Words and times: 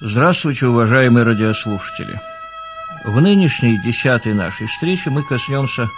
Здравствуйте, 0.00 0.68
уважаемые 0.68 1.24
радиослушатели! 1.24 2.20
В 3.04 3.20
нынешней 3.20 3.82
десятой 3.82 4.32
нашей 4.32 4.68
встрече 4.68 5.10
мы 5.10 5.24
коснемся 5.24 5.90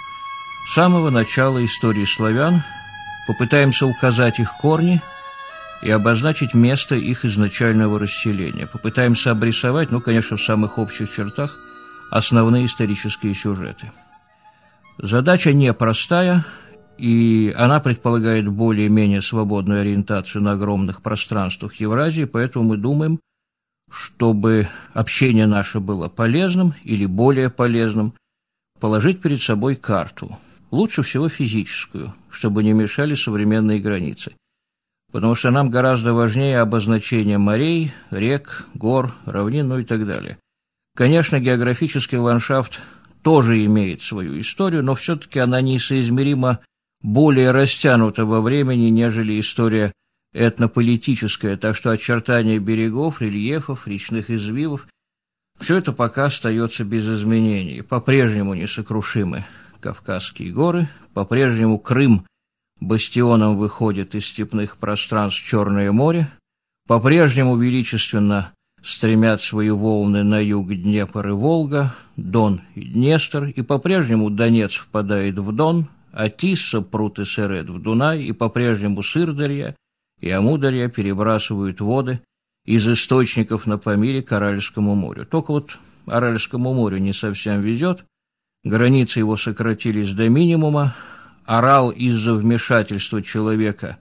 самого 0.72 1.10
начала 1.10 1.62
истории 1.62 2.06
славян, 2.06 2.62
попытаемся 3.26 3.84
указать 3.84 4.38
их 4.38 4.54
корни 4.56 5.02
и 5.82 5.90
обозначить 5.90 6.54
место 6.54 6.94
их 6.94 7.26
изначального 7.26 7.98
расселения. 7.98 8.66
Попытаемся 8.66 9.32
обрисовать, 9.32 9.90
ну, 9.90 10.00
конечно, 10.00 10.38
в 10.38 10.42
самых 10.42 10.78
общих 10.78 11.14
чертах, 11.14 11.58
основные 12.10 12.64
исторические 12.64 13.34
сюжеты. 13.34 13.92
Задача 14.96 15.52
непростая, 15.52 16.46
и 16.96 17.54
она 17.54 17.80
предполагает 17.80 18.48
более-менее 18.48 19.20
свободную 19.20 19.82
ориентацию 19.82 20.42
на 20.42 20.52
огромных 20.52 21.02
пространствах 21.02 21.74
Евразии, 21.74 22.24
поэтому 22.24 22.64
мы 22.64 22.76
думаем, 22.78 23.20
чтобы 23.90 24.68
общение 24.94 25.46
наше 25.46 25.80
было 25.80 26.08
полезным 26.08 26.74
или 26.84 27.06
более 27.06 27.50
полезным, 27.50 28.14
положить 28.78 29.20
перед 29.20 29.42
собой 29.42 29.76
карту, 29.76 30.38
лучше 30.70 31.02
всего 31.02 31.28
физическую, 31.28 32.14
чтобы 32.30 32.62
не 32.62 32.72
мешали 32.72 33.14
современные 33.14 33.80
границы. 33.80 34.34
Потому 35.12 35.34
что 35.34 35.50
нам 35.50 35.70
гораздо 35.70 36.14
важнее 36.14 36.60
обозначение 36.60 37.36
морей, 37.36 37.92
рек, 38.10 38.64
гор, 38.74 39.12
равнин, 39.26 39.68
ну 39.68 39.78
и 39.80 39.84
так 39.84 40.06
далее. 40.06 40.38
Конечно, 40.96 41.40
географический 41.40 42.18
ландшафт 42.18 42.80
тоже 43.22 43.64
имеет 43.64 44.02
свою 44.02 44.40
историю, 44.40 44.84
но 44.84 44.94
все-таки 44.94 45.40
она 45.40 45.60
несоизмеримо 45.60 46.60
более 47.02 47.50
растянута 47.50 48.24
во 48.24 48.40
времени, 48.40 48.88
нежели 48.88 49.40
история 49.40 49.92
этнополитическое, 50.32 51.56
так 51.56 51.76
что 51.76 51.90
очертания 51.90 52.58
берегов, 52.58 53.20
рельефов, 53.20 53.86
речных 53.86 54.30
извивов– 54.30 54.86
все 55.60 55.76
это 55.76 55.92
пока 55.92 56.26
остается 56.26 56.84
без 56.84 57.06
изменений. 57.06 57.82
По-прежнему 57.82 58.54
несокрушимы 58.54 59.44
Кавказские 59.80 60.52
горы, 60.52 60.88
по-прежнему 61.12 61.78
Крым 61.78 62.24
бастионом 62.80 63.58
выходит 63.58 64.14
из 64.14 64.26
степных 64.26 64.78
пространств 64.78 65.46
Черное 65.46 65.92
море, 65.92 66.30
по-прежнему 66.86 67.56
величественно 67.56 68.52
стремят 68.82 69.42
свои 69.42 69.70
волны 69.70 70.24
на 70.24 70.40
юг 70.40 70.68
Днепр 70.68 71.28
и 71.28 71.32
Волга, 71.32 71.94
Дон 72.16 72.62
и 72.74 72.82
Днестр, 72.82 73.44
и 73.44 73.62
по-прежнему 73.62 74.30
Донец 74.30 74.72
впадает 74.74 75.38
в 75.38 75.52
Дон, 75.52 75.88
а 76.12 76.28
Тисса, 76.30 76.80
Прут 76.80 77.18
и 77.18 77.24
Серет 77.24 77.68
в 77.68 77.80
Дунай, 77.80 78.22
и 78.22 78.32
по-прежнему 78.32 79.02
Сырдарья– 79.02 79.76
и 80.20 80.30
Амударья 80.30 80.88
перебрасывают 80.88 81.80
воды 81.80 82.20
из 82.64 82.86
источников 82.86 83.66
на 83.66 83.78
Памире 83.78 84.22
к 84.22 84.32
Аральскому 84.32 84.94
морю. 84.94 85.26
Только 85.26 85.52
вот 85.52 85.78
Аральскому 86.06 86.74
морю 86.74 86.98
не 86.98 87.12
совсем 87.12 87.62
везет, 87.62 88.04
границы 88.64 89.20
его 89.20 89.36
сократились 89.36 90.12
до 90.12 90.28
минимума, 90.28 90.94
Арал 91.46 91.90
из-за 91.90 92.34
вмешательства 92.34 93.22
человека 93.22 93.98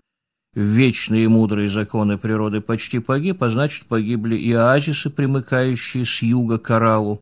в 0.53 0.59
вечные 0.59 1.29
мудрые 1.29 1.69
законы 1.69 2.17
природы 2.17 2.61
почти 2.61 2.99
погиб, 2.99 3.41
а 3.41 3.49
значит 3.49 3.85
погибли 3.85 4.35
и 4.35 4.51
оазисы, 4.51 5.09
примыкающие 5.09 6.05
с 6.05 6.21
юга 6.21 6.59
к 6.59 6.69
Аралу, 6.69 7.21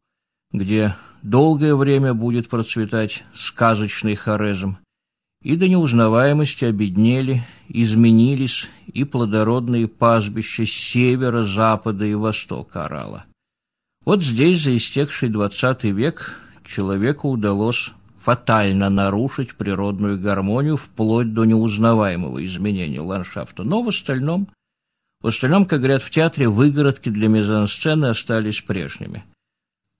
где 0.51 0.95
долгое 1.21 1.75
время 1.75 2.13
будет 2.13 2.49
процветать 2.49 3.23
сказочный 3.33 4.15
хорезм 4.15 4.77
и 5.43 5.55
до 5.55 5.67
неузнаваемости 5.67 6.65
обеднели, 6.65 7.43
изменились 7.69 8.67
и 8.87 9.03
плодородные 9.03 9.87
пастбища 9.87 10.65
с 10.65 10.71
севера, 10.71 11.43
запада 11.43 12.05
и 12.05 12.15
востока 12.15 12.85
Орала. 12.85 13.25
Вот 14.03 14.23
здесь 14.23 14.63
за 14.63 14.75
истекший 14.75 15.29
двадцатый 15.29 15.91
век 15.91 16.39
человеку 16.65 17.29
удалось 17.29 17.91
фатально 18.21 18.89
нарушить 18.89 19.55
природную 19.55 20.19
гармонию 20.19 20.77
вплоть 20.77 21.33
до 21.33 21.45
неузнаваемого 21.45 22.45
изменения 22.45 23.01
ландшафта. 23.01 23.63
Но 23.63 23.83
в 23.83 23.89
остальном, 23.89 24.49
в 25.21 25.27
остальном, 25.27 25.65
как 25.65 25.79
говорят 25.79 26.03
в 26.03 26.09
театре, 26.09 26.49
выгородки 26.49 27.09
для 27.09 27.27
мизансцены 27.27 28.07
остались 28.07 28.61
прежними– 28.61 29.23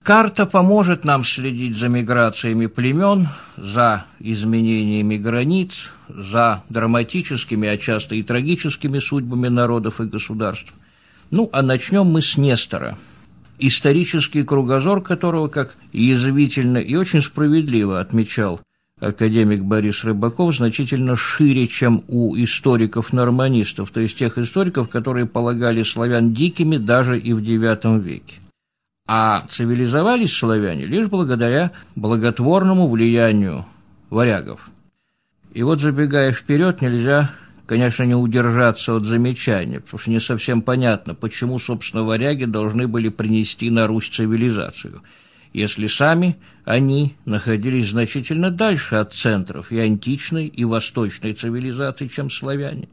Карта 0.08 0.46
поможет 0.46 1.04
нам 1.04 1.22
следить 1.22 1.76
за 1.76 1.88
миграциями 1.88 2.64
племен, 2.64 3.28
за 3.58 4.06
изменениями 4.20 5.18
границ, 5.18 5.92
за 6.08 6.62
драматическими, 6.70 7.68
а 7.68 7.76
часто 7.76 8.14
и 8.14 8.22
трагическими 8.22 9.00
судьбами 9.00 9.48
народов 9.48 10.00
и 10.00 10.04
государств. 10.04 10.72
Ну, 11.30 11.50
а 11.52 11.60
начнем 11.60 12.06
мы 12.06 12.22
с 12.22 12.38
Нестора, 12.38 12.96
исторический 13.58 14.44
кругозор 14.44 15.02
которого, 15.02 15.48
как 15.48 15.76
язвительно 15.92 16.78
и 16.78 16.94
очень 16.94 17.20
справедливо 17.20 18.00
отмечал 18.00 18.62
академик 19.00 19.60
Борис 19.60 20.04
Рыбаков, 20.04 20.56
значительно 20.56 21.16
шире, 21.16 21.66
чем 21.66 22.02
у 22.08 22.34
историков-норманистов, 22.34 23.90
то 23.90 24.00
есть 24.00 24.16
тех 24.16 24.38
историков, 24.38 24.88
которые 24.88 25.26
полагали 25.26 25.82
славян 25.82 26.32
дикими 26.32 26.78
даже 26.78 27.18
и 27.18 27.34
в 27.34 27.40
IX 27.40 28.00
веке 28.00 28.36
а 29.10 29.46
цивилизовались 29.50 30.36
славяне 30.36 30.84
лишь 30.84 31.08
благодаря 31.08 31.72
благотворному 31.96 32.88
влиянию 32.88 33.64
варягов. 34.10 34.68
И 35.54 35.62
вот, 35.62 35.80
забегая 35.80 36.30
вперед, 36.30 36.82
нельзя, 36.82 37.30
конечно, 37.66 38.02
не 38.02 38.14
удержаться 38.14 38.94
от 38.94 39.04
замечания, 39.04 39.80
потому 39.80 39.98
что 39.98 40.10
не 40.10 40.20
совсем 40.20 40.60
понятно, 40.60 41.14
почему, 41.14 41.58
собственно, 41.58 42.04
варяги 42.04 42.44
должны 42.44 42.86
были 42.86 43.08
принести 43.08 43.70
на 43.70 43.86
Русь 43.86 44.10
цивилизацию, 44.10 45.00
если 45.54 45.86
сами 45.86 46.36
они 46.66 47.16
находились 47.24 47.88
значительно 47.88 48.50
дальше 48.50 48.96
от 48.96 49.14
центров 49.14 49.72
и 49.72 49.78
античной, 49.78 50.48
и 50.48 50.66
восточной 50.66 51.32
цивилизации, 51.32 52.08
чем 52.08 52.28
славяне. 52.28 52.90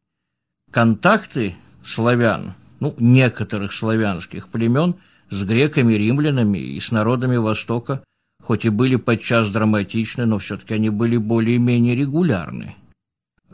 Контакты 0.71 1.55
славян, 1.83 2.53
ну, 2.79 2.95
некоторых 2.99 3.73
славянских 3.73 4.47
племен– 4.47 4.95
с 5.29 5.43
греками, 5.43 5.93
римлянами 5.93 6.57
и 6.57 6.79
с 6.79 6.91
народами 6.91 7.37
Востока, 7.37 8.03
хоть 8.43 8.65
и 8.65 8.69
были 8.69 8.95
подчас 8.95 9.49
драматичны, 9.49 10.25
но 10.25 10.39
все-таки 10.39 10.75
они 10.75 10.89
были 10.89 11.17
более-менее 11.17 11.95
регулярны. 11.95 12.75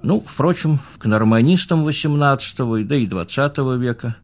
Ну, 0.04 0.24
впрочем, 0.26 0.80
к 0.98 1.06
норманистам 1.06 1.88
XVIII 1.88 2.84
да 2.84 2.96
и 2.96 3.06
XX 3.06 3.78
века, 3.78 4.18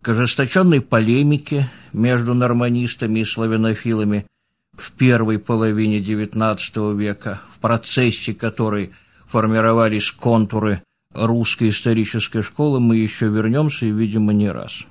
к 0.00 0.08
ожесточенной 0.08 0.80
полемике 0.80 1.68
между 1.92 2.34
норманистами 2.34 3.20
и 3.20 3.24
славянофилами 3.24 4.26
в 4.72 4.92
первой 4.92 5.38
половине 5.38 5.98
XIX 5.98 6.96
века, 6.96 7.40
в 7.54 7.58
процессе 7.58 8.32
которой 8.32 8.92
формировались 9.26 10.10
контуры 10.12 10.82
русской 11.12 11.70
исторической 11.70 12.42
школы, 12.42 12.80
мы 12.80 12.96
еще 12.96 13.28
вернемся 13.28 13.86
и, 13.86 13.90
видимо, 13.90 14.32
не 14.32 14.50
раз. 14.50 14.84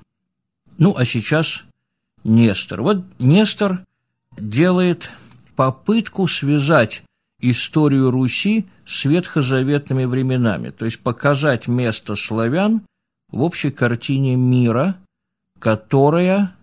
Ну, 0.77 0.95
а 0.95 1.05
сейчас 1.05 1.63
Нестор. 2.27 2.81
Вот 2.81 3.05
Нестор 3.19 3.79
делает 4.37 5.09
попытку 5.55 6.27
связать 6.27 7.03
историю 7.39 8.11
Руси 8.11 8.65
с 8.85 9.05
ветхозаветными 9.05 10.05
временами, 10.05 10.69
то 10.69 10.85
есть 10.85 10.99
показать 10.99 11.67
место 11.67 12.15
славян 12.15 12.81
в 13.31 13.41
общей 13.41 13.71
картине 13.71 14.35
мира, 14.35 14.97
которая, 15.59 16.53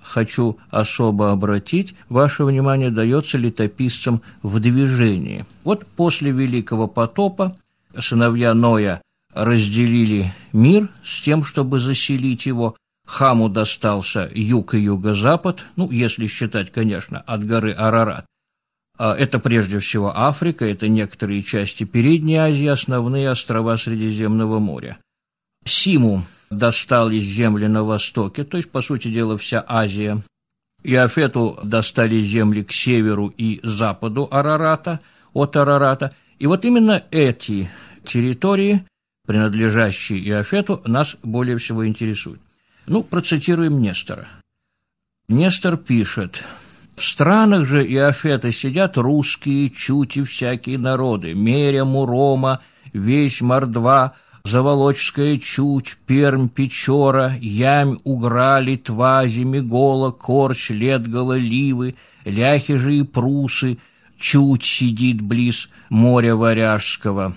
хочу 0.00 0.58
особо 0.70 1.30
обратить, 1.30 1.94
ваше 2.08 2.44
внимание 2.44 2.90
дается 2.90 3.36
летописцам 3.36 4.22
в 4.42 4.60
движении. 4.60 5.44
Вот 5.62 5.86
после 5.86 6.30
Великого 6.30 6.88
потопа 6.88 7.56
сыновья 7.98 8.54
Ноя 8.54 9.02
разделили 9.34 10.32
мир 10.52 10.88
с 11.04 11.20
тем, 11.20 11.44
чтобы 11.44 11.80
заселить 11.80 12.46
его, 12.46 12.76
Хаму 13.06 13.48
достался 13.48 14.30
юг 14.32 14.74
и 14.74 14.80
юго-запад, 14.80 15.60
ну, 15.76 15.90
если 15.90 16.26
считать, 16.26 16.70
конечно, 16.70 17.18
от 17.20 17.44
горы 17.44 17.72
Арарат. 17.72 18.26
А 18.98 19.14
это 19.16 19.38
прежде 19.38 19.78
всего 19.80 20.16
Африка, 20.16 20.64
это 20.64 20.88
некоторые 20.88 21.42
части 21.42 21.84
Передней 21.84 22.36
Азии, 22.36 22.66
основные 22.66 23.30
острова 23.30 23.76
Средиземного 23.76 24.58
моря. 24.58 24.98
Симу 25.64 26.24
достались 26.50 27.24
земли 27.24 27.66
на 27.66 27.82
востоке, 27.82 28.44
то 28.44 28.56
есть, 28.56 28.70
по 28.70 28.80
сути 28.80 29.08
дела, 29.08 29.36
вся 29.38 29.64
Азия. 29.66 30.22
Иофету 30.84 31.58
достали 31.62 32.20
земли 32.20 32.62
к 32.62 32.72
северу 32.72 33.32
и 33.36 33.60
западу 33.62 34.28
Арарата, 34.30 35.00
от 35.32 35.56
Арарата. 35.56 36.14
И 36.38 36.46
вот 36.46 36.64
именно 36.64 37.04
эти 37.10 37.70
территории, 38.04 38.84
принадлежащие 39.26 40.20
Иофету, 40.28 40.82
нас 40.84 41.16
более 41.22 41.58
всего 41.58 41.86
интересуют. 41.86 42.40
Ну, 42.86 43.02
процитируем 43.02 43.80
Нестора. 43.80 44.28
Нестор 45.28 45.76
пишет, 45.76 46.42
«В 46.96 47.04
странах 47.04 47.66
же 47.66 47.86
Иофета 47.86 48.52
сидят 48.52 48.98
русские, 48.98 49.70
чути 49.70 50.22
всякие 50.24 50.78
народы, 50.78 51.34
Меря, 51.34 51.84
Мурома, 51.84 52.60
весь 52.92 53.40
Мордва, 53.40 54.14
Заволочская 54.44 55.38
Чуть, 55.38 55.96
Пермь, 56.06 56.48
Печора, 56.48 57.34
Ямь, 57.40 57.98
Угра, 58.04 58.58
Литва, 58.60 59.26
Зимегола, 59.26 60.10
Корч, 60.10 60.70
Летгола, 60.70 61.38
Ливы, 61.38 61.94
Ляхижи 62.24 62.96
и 62.98 63.02
Прусы, 63.04 63.78
Чуть 64.18 64.64
сидит 64.64 65.20
близ 65.20 65.68
моря 65.88 66.34
Варяжского. 66.34 67.34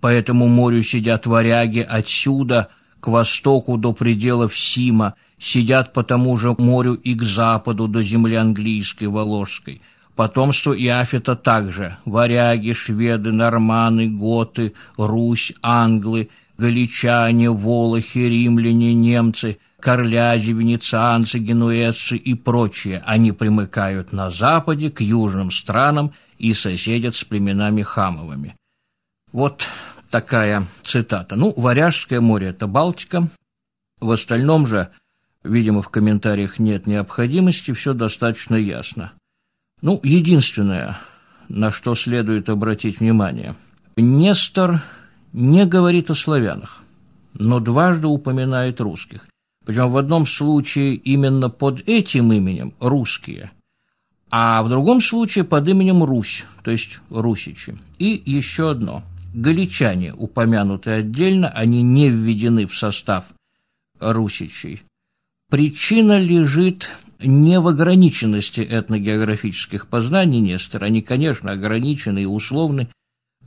По 0.00 0.08
этому 0.08 0.48
морю 0.48 0.82
сидят 0.82 1.26
варяги 1.26 1.80
отсюда, 1.80 2.68
к 3.02 3.08
востоку 3.08 3.76
до 3.76 3.92
пределов 3.92 4.56
Сима, 4.56 5.14
сидят 5.36 5.92
по 5.92 6.04
тому 6.04 6.38
же 6.38 6.54
морю 6.56 6.94
и 6.94 7.14
к 7.16 7.24
западу 7.24 7.88
до 7.88 8.00
земли 8.00 8.36
английской, 8.36 9.06
Воложской. 9.06 9.82
Потомство 10.14 10.72
Иафета 10.72 11.34
также– 11.34 11.96
варяги, 12.04 12.72
шведы, 12.72 13.32
норманы, 13.32 14.08
готы, 14.08 14.74
Русь, 14.96 15.52
англы, 15.62 16.28
галичане, 16.58 17.50
волохи, 17.50 18.18
римляне, 18.18 18.94
немцы, 18.94 19.58
корлязи, 19.80 20.52
венецианцы, 20.52 21.38
генуэзцы 21.40 22.16
и 22.16 22.34
прочие. 22.34 23.02
Они 23.04 23.32
примыкают 23.32 24.12
на 24.12 24.30
западе 24.30 24.90
к 24.92 25.00
южным 25.00 25.50
странам 25.50 26.12
и 26.38 26.54
соседят 26.54 27.16
с 27.16 27.24
племенами 27.24 27.82
хамовыми. 27.82 28.54
Вот 29.32 29.64
такая 30.12 30.66
цитата. 30.84 31.34
Ну, 31.34 31.52
Варяжское 31.56 32.20
море– 32.20 32.48
это 32.48 32.68
Балтика. 32.68 33.28
В 33.98 34.10
остальном 34.12 34.66
же, 34.66 34.90
видимо, 35.42 35.80
в 35.82 35.88
комментариях 35.88 36.58
нет 36.58 36.86
необходимости, 36.86 37.72
все 37.72 37.94
достаточно 37.94 38.54
ясно. 38.54 39.12
Ну, 39.80 39.98
единственное, 40.02 40.98
на 41.48 41.72
что 41.72 41.94
следует 41.94 42.50
обратить 42.50 43.00
внимание. 43.00 43.56
Нестор 43.96 44.82
не 45.32 45.64
говорит 45.64 46.10
о 46.10 46.14
славянах, 46.14 46.82
но 47.32 47.58
дважды 47.58 48.06
упоминает 48.06 48.80
русских. 48.80 49.26
Причем 49.64 49.90
в 49.90 49.96
одном 49.96 50.26
случае 50.26 50.94
именно 50.94 51.48
под 51.48 51.88
этим 51.88 52.32
именем 52.32 52.74
«русские», 52.80 53.50
а 54.30 54.62
в 54.62 54.68
другом 54.68 55.00
случае 55.00 55.44
под 55.44 55.68
именем 55.68 56.02
Русь, 56.02 56.46
то 56.62 56.70
есть 56.70 57.00
русичи. 57.10 57.76
И 57.98 58.22
еще 58.24 58.70
одно. 58.70 59.02
Галичане 59.34 60.12
упомянуты 60.12 60.90
отдельно, 60.90 61.48
они 61.48 61.82
не 61.82 62.10
введены 62.10 62.66
в 62.66 62.76
состав 62.76 63.24
русичей. 63.98 64.82
Причина 65.50 66.18
лежит 66.18 66.90
не 67.20 67.60
в 67.60 67.68
ограниченности 67.68 68.66
этногеографических 68.68 69.86
познаний 69.86 70.40
Нестора, 70.40 70.86
они, 70.86 71.02
конечно, 71.02 71.52
ограничены 71.52 72.22
и 72.22 72.26
условны, 72.26 72.88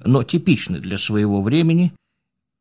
но 0.04 0.24
типичны 0.24 0.80
для 0.80 0.98
своего 0.98 1.42
времени. 1.42 1.94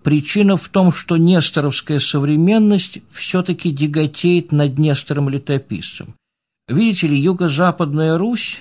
Причина 0.02 0.56
в 0.56 0.68
том, 0.68 0.92
что 0.92 1.16
несторовская 1.16 1.98
современность 1.98 2.98
все-таки 3.12 3.70
деготеет 3.70 4.52
над 4.52 4.78
Нестором-летописцем. 4.78 6.14
Видите 6.68 7.06
ли, 7.06 7.18
юго-западная 7.18 8.18
Русь 8.18 8.60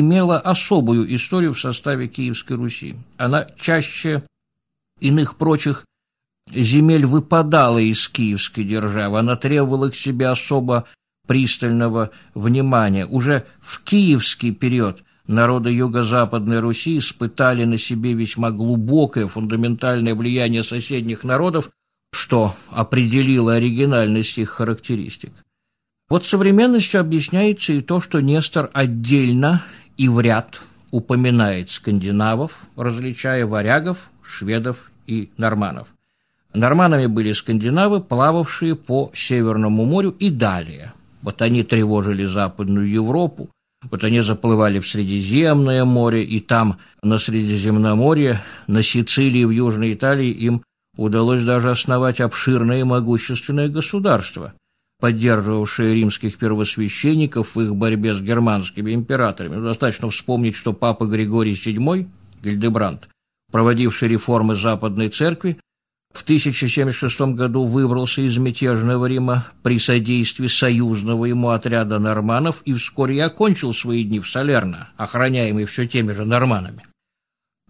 имела 0.00 0.38
особую 0.38 1.14
историю 1.14 1.54
в 1.54 1.60
составе 1.60 2.08
Киевской 2.08 2.54
Руси. 2.54 2.96
Она 3.18 3.46
чаще 3.58 4.24
иных 5.00 5.36
прочих 5.36 5.84
земель 6.50 7.06
выпадала 7.06 7.78
из 7.78 8.08
киевской 8.08 8.64
державы, 8.64 9.18
она 9.18 9.36
требовала 9.36 9.90
к 9.90 9.94
себе 9.94 10.28
особо 10.28 10.86
пристального 11.26 12.10
внимания. 12.34 13.06
Уже 13.06 13.44
в 13.60 13.82
киевский 13.82 14.52
период 14.52 15.02
народы 15.26 15.70
Юго-Западной 15.70 16.60
Руси 16.60 16.98
испытали 16.98 17.64
на 17.64 17.78
себе 17.78 18.12
весьма 18.12 18.50
глубокое 18.50 19.26
фундаментальное 19.28 20.14
влияние 20.14 20.62
соседних 20.62 21.22
народов, 21.22 21.70
что 22.12 22.54
определило 22.70 23.54
оригинальность 23.54 24.38
их 24.38 24.50
характеристик. 24.50 25.32
Вот 26.08 26.26
современностью 26.26 27.00
объясняется 27.00 27.72
и 27.72 27.80
то, 27.80 28.00
что 28.00 28.20
Нестор 28.20 28.68
отдельно 28.74 29.62
и 30.02 30.08
в 30.08 30.18
ряд 30.18 30.60
упоминает 30.90 31.70
скандинавов, 31.70 32.66
различая 32.74 33.46
варягов, 33.46 34.10
шведов 34.20 34.90
и 35.06 35.30
норманов. 35.36 35.86
Норманами 36.54 37.06
были 37.06 37.30
скандинавы, 37.30 38.00
плававшие 38.00 38.74
по 38.74 39.12
Северному 39.14 39.84
морю 39.84 40.10
и 40.10 40.28
далее. 40.28 40.92
Вот 41.22 41.40
они 41.40 41.62
тревожили 41.62 42.24
Западную 42.24 42.90
Европу, 42.90 43.50
вот 43.88 44.02
они 44.02 44.22
заплывали 44.22 44.80
в 44.80 44.88
Средиземное 44.88 45.84
море, 45.84 46.24
и 46.24 46.40
там, 46.40 46.78
на 47.00 47.18
Средиземноморье, 47.18 48.40
на 48.66 48.82
Сицилии, 48.82 49.44
в 49.44 49.50
Южной 49.50 49.92
Италии, 49.92 50.30
им 50.30 50.64
удалось 50.96 51.44
даже 51.44 51.70
основать 51.70 52.20
обширное 52.20 52.80
и 52.80 52.82
могущественное 52.82 53.68
государство, 53.68 54.52
поддерживавшее 55.02 55.96
римских 55.96 56.38
первосвященников 56.38 57.56
в 57.56 57.60
их 57.60 57.74
борьбе 57.74 58.14
с 58.14 58.20
германскими 58.20 58.94
императорами. 58.94 59.60
Достаточно 59.60 60.08
вспомнить, 60.08 60.54
что 60.54 60.72
папа 60.72 61.06
Григорий 61.06 61.54
VII, 61.54 62.08
Гильдебранд, 62.40 63.08
проводивший 63.50 64.06
реформы 64.10 64.54
Западной 64.54 65.08
Церкви, 65.08 65.58
в 66.14 66.22
1076 66.22 67.20
году 67.34 67.64
выбрался 67.64 68.22
из 68.22 68.38
мятежного 68.38 69.06
Рима 69.06 69.48
при 69.64 69.80
содействии 69.80 70.46
союзного 70.46 71.24
ему 71.24 71.48
отряда 71.48 71.98
норманов 71.98 72.62
и 72.64 72.72
вскоре 72.72 73.24
окончил 73.24 73.74
свои 73.74 74.04
дни 74.04 74.20
в 74.20 74.30
Салерно, 74.30 74.90
охраняемый 74.96 75.64
все 75.64 75.88
теми 75.88 76.12
же 76.12 76.24
норманами. 76.24 76.86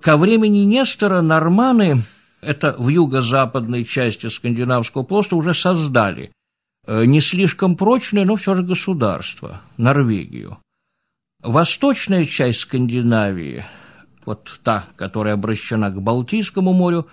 Ко 0.03 0.19
времени 0.19 0.67
Нестора 0.67 1.23
норманы, 1.23 2.03
это 2.43 2.75
в 2.77 2.89
юго-западной 2.89 3.87
части 3.87 4.27
скандинавского 4.27 5.03
полуострова, 5.03 5.41
уже 5.41 5.55
создали 5.55 6.31
не 6.87 7.21
слишком 7.21 7.77
прочное, 7.77 8.25
но 8.25 8.37
все 8.37 8.55
же 8.55 8.63
государство, 8.63 9.61
Норвегию. 9.77 10.59
Восточная 11.43 12.25
часть 12.27 12.61
Скандинавии, 12.61 13.65
вот 14.25 14.61
та, 14.63 14.85
которая 14.97 15.35
обращена 15.35 15.91
к 15.91 16.01
Балтийскому 16.01 16.73
морю, 16.73 17.09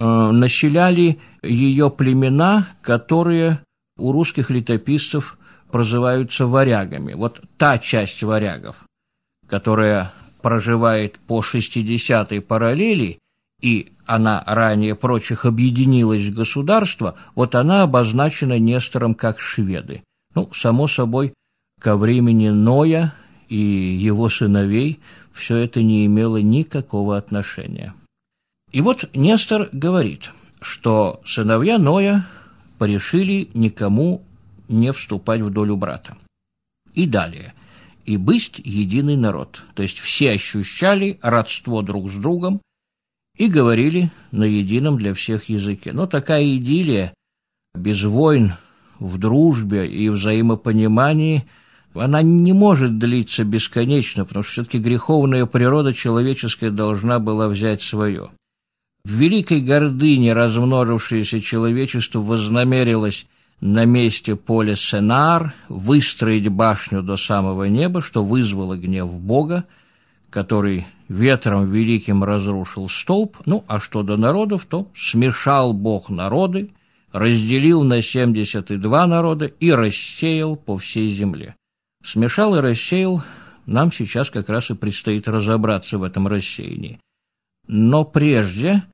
Э, 0.00 0.30
населяли 0.30 1.20
ее 1.42 1.90
племена, 1.90 2.68
которые 2.80 3.60
у 3.98 4.12
русских 4.12 4.48
летописцев 4.48 5.38
прозываются 5.70 6.46
варягами. 6.46 7.12
Вот 7.12 7.42
та 7.58 7.78
часть 7.78 8.22
варягов, 8.22 8.76
которая 9.46 10.12
проживает 10.40 11.18
по 11.18 11.42
60-й 11.42 12.40
параллели, 12.40 13.18
и 13.60 13.92
она 14.06 14.42
ранее 14.46 14.94
прочих 14.94 15.44
объединилась 15.44 16.24
в 16.24 16.34
государство, 16.34 17.16
вот 17.34 17.54
она 17.54 17.82
обозначена 17.82 18.58
Нестором 18.58 19.14
как 19.14 19.40
шведы. 19.40 20.02
Ну, 20.34 20.50
само 20.52 20.88
собой, 20.88 21.34
ко 21.80 21.96
времени 21.96 22.48
Ноя 22.48 23.14
и 23.48 23.56
его 23.56 24.28
сыновей 24.28 25.00
все 25.32 25.56
это 25.56 25.82
не 25.82 26.06
имело 26.06 26.38
никакого 26.38 27.16
отношения. 27.16 27.94
И 28.72 28.80
вот 28.80 29.08
Нестор 29.14 29.68
говорит, 29.72 30.32
что 30.60 31.20
сыновья 31.24 31.78
Ноя 31.78 32.26
порешили 32.78 33.48
никому 33.54 34.22
не 34.68 34.92
вступать 34.92 35.40
в 35.40 35.50
долю 35.50 35.76
брата. 35.76 36.16
И 36.94 37.06
далее. 37.06 37.54
И 38.06 38.16
быть 38.16 38.60
единый 38.64 39.16
народ. 39.16 39.62
То 39.74 39.82
есть 39.82 39.98
все 39.98 40.32
ощущали 40.32 41.18
родство 41.22 41.82
друг 41.82 42.10
с 42.10 42.14
другом 42.14 42.60
и 43.40 43.48
говорили 43.48 44.10
на 44.32 44.44
едином 44.44 44.98
для 44.98 45.14
всех 45.14 45.48
языке. 45.48 45.94
Но 45.94 46.06
такая 46.06 46.44
идиллия 46.56 47.14
без 47.74 48.02
войн, 48.02 48.52
в 48.98 49.16
дружбе 49.16 49.88
и 49.88 50.10
взаимопонимании, 50.10 51.46
она 51.94 52.20
не 52.20 52.52
может 52.52 52.98
длиться 52.98 53.44
бесконечно, 53.44 54.26
потому 54.26 54.42
что 54.42 54.52
все-таки 54.52 54.78
греховная 54.78 55.46
природа 55.46 55.94
человеческая 55.94 56.70
должна 56.70 57.18
была 57.18 57.48
взять 57.48 57.80
свое. 57.80 58.28
В 59.06 59.10
великой 59.12 59.62
гордыне 59.62 60.34
размножившееся 60.34 61.40
человечество 61.40 62.20
вознамерилось 62.20 63.26
на 63.62 63.86
месте 63.86 64.36
поля 64.36 64.76
Сенар 64.76 65.54
выстроить 65.70 66.48
башню 66.48 67.02
до 67.02 67.16
самого 67.16 67.64
неба, 67.64 68.02
что 68.02 68.22
вызвало 68.22 68.76
гнев 68.76 69.10
Бога, 69.10 69.64
который 70.30 70.86
ветром 71.08 71.70
великим 71.70 72.24
разрушил 72.24 72.88
столб, 72.88 73.36
ну, 73.46 73.64
а 73.66 73.80
что 73.80 74.02
до 74.02 74.16
народов, 74.16 74.66
то 74.66 74.88
смешал 74.94 75.74
Бог 75.74 76.08
народы, 76.08 76.70
разделил 77.12 77.82
на 77.82 78.00
семьдесят 78.00 78.70
и 78.70 78.76
два 78.76 79.06
народа 79.06 79.46
и 79.46 79.70
рассеял 79.70 80.56
по 80.56 80.78
всей 80.78 81.08
земле. 81.08 81.56
Смешал 82.04 82.56
и 82.56 82.60
рассеял, 82.60 83.22
нам 83.66 83.92
сейчас 83.92 84.30
как 84.30 84.48
раз 84.48 84.70
и 84.70 84.74
предстоит 84.74 85.28
разобраться 85.28 85.98
в 85.98 86.02
этом 86.02 86.28
рассеянии. 86.28 86.98
Но 87.66 88.04
прежде 88.04 88.84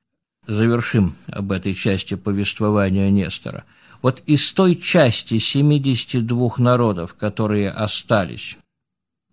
завершим 0.47 1.15
об 1.27 1.51
этой 1.51 1.73
части 1.73 2.15
повествования 2.15 3.09
Нестора. 3.09 3.65
Вот 4.01 4.21
из 4.25 4.51
той 4.53 4.75
части 4.75 5.39
72 5.39 6.53
народов, 6.57 7.15
которые 7.15 7.69
остались, 7.69 8.57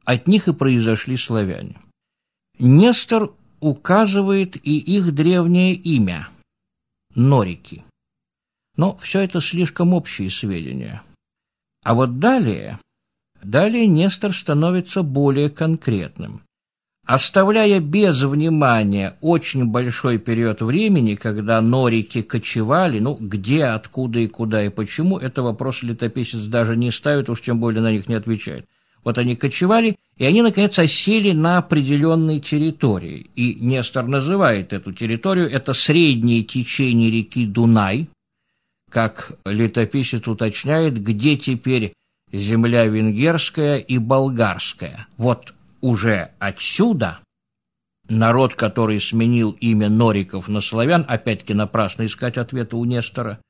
от 0.05 0.27
них 0.27 0.49
и 0.49 0.53
произошли 0.53 1.17
славяне. 1.17 1.77
Нестор 2.59 3.33
указывает 3.61 4.57
и 4.57 4.79
их 4.79 5.13
древнее 5.13 5.75
имя. 5.75 6.29
норики. 7.17 7.85
Но 8.77 8.97
все 8.97 9.21
это 9.21 9.41
слишком 9.41 9.95
общие 9.95 10.31
сведения. 10.31 11.03
А 11.85 11.95
вот 11.95 12.19
далее, 12.19 12.79
далее 13.43 13.87
Нестор 13.87 14.33
становится 14.33 15.03
более 15.03 15.49
конкретным. 15.49 16.43
Оставляя 17.07 17.81
без 17.81 18.23
внимания 18.23 19.17
очень 19.21 19.67
большой 19.67 20.19
период 20.19 20.63
времени, 20.63 21.15
когда 21.15 21.61
норики 21.61 22.23
кочевали, 22.23 22.99
ну, 22.99 23.15
где, 23.21 23.65
откуда 23.65 24.21
и 24.21 24.27
куда 24.27 24.65
и 24.65 24.71
почему, 24.71 25.19
это 25.19 25.43
вопрос 25.43 25.83
летописец 25.83 26.41
даже 26.47 26.77
не 26.77 26.91
ставит, 26.91 27.29
уж 27.29 27.43
тем 27.43 27.61
более 27.61 27.83
на 27.83 27.93
них 27.93 28.09
не 28.09 28.15
отвечает. 28.15 28.67
Вот 29.05 29.19
они 29.19 29.37
кочевали, 29.37 29.97
и 30.17 30.25
они, 30.25 30.43
наконец, 30.43 30.79
осели 30.79 31.33
на 31.33 31.59
определенной 31.59 32.41
территории. 32.41 33.31
И 33.35 33.55
Нестор 33.57 34.07
называет 34.07 34.73
эту 34.73 34.93
территорию, 34.93 35.51
это 35.51 35.75
среднее 35.75 36.43
течение 36.43 37.11
реки 37.11 37.47
Дунай, 37.47 38.09
как 38.91 39.33
летописец 39.45 40.27
уточняет, 40.27 41.03
где 41.03 41.37
теперь 41.37 41.93
земля 42.33 42.87
венгерская 42.87 43.79
и 43.79 43.99
болгарская. 43.99 45.07
Вот 45.17 45.55
уже 45.81 46.31
отсюда 46.39 47.21
народ, 48.09 48.55
который 48.55 49.01
сменил 49.01 49.53
имя 49.61 49.89
Нориков 49.89 50.49
на 50.49 50.61
славян, 50.61 51.05
опять-таки 51.07 51.55
напрасно 51.55 52.07
искать 52.07 52.39
ответа 52.39 52.77
у 52.77 52.85
Нестора, 52.85 53.41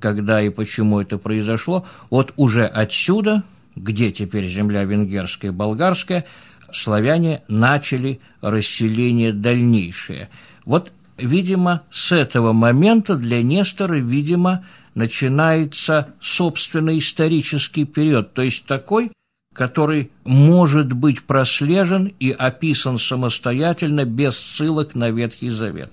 когда 0.00 0.40
и 0.42 0.48
почему 0.48 1.00
это 1.00 1.18
произошло, 1.18 1.86
вот 2.10 2.32
уже 2.36 2.66
отсюда, 2.66 3.42
где 3.76 4.10
теперь 4.10 4.46
земля 4.46 4.84
венгерская 4.84 5.50
и 5.50 5.54
болгарская, 5.54 6.24
славяне 6.72 7.42
начали 7.48 8.20
расселение 8.40 9.32
дальнейшее. 9.32 10.28
Вот, 10.64 10.92
видимо, 11.16 11.82
с 11.90 12.12
этого 12.12 12.52
момента 12.52 13.16
для 13.16 13.42
Нестора, 13.42 13.96
видимо, 13.96 14.64
начинается 14.94 16.14
собственный 16.20 16.98
исторический 16.98 17.84
период, 17.84 18.32
то 18.32 18.42
есть 18.42 18.66
такой, 18.66 19.12
который 19.54 20.10
может 20.24 20.92
быть 20.92 21.22
прослежен 21.22 22.12
и 22.18 22.30
описан 22.30 22.98
самостоятельно 22.98 24.04
без 24.04 24.36
ссылок 24.36 24.94
на 24.94 25.10
Ветхий 25.10 25.50
Завет. 25.50 25.92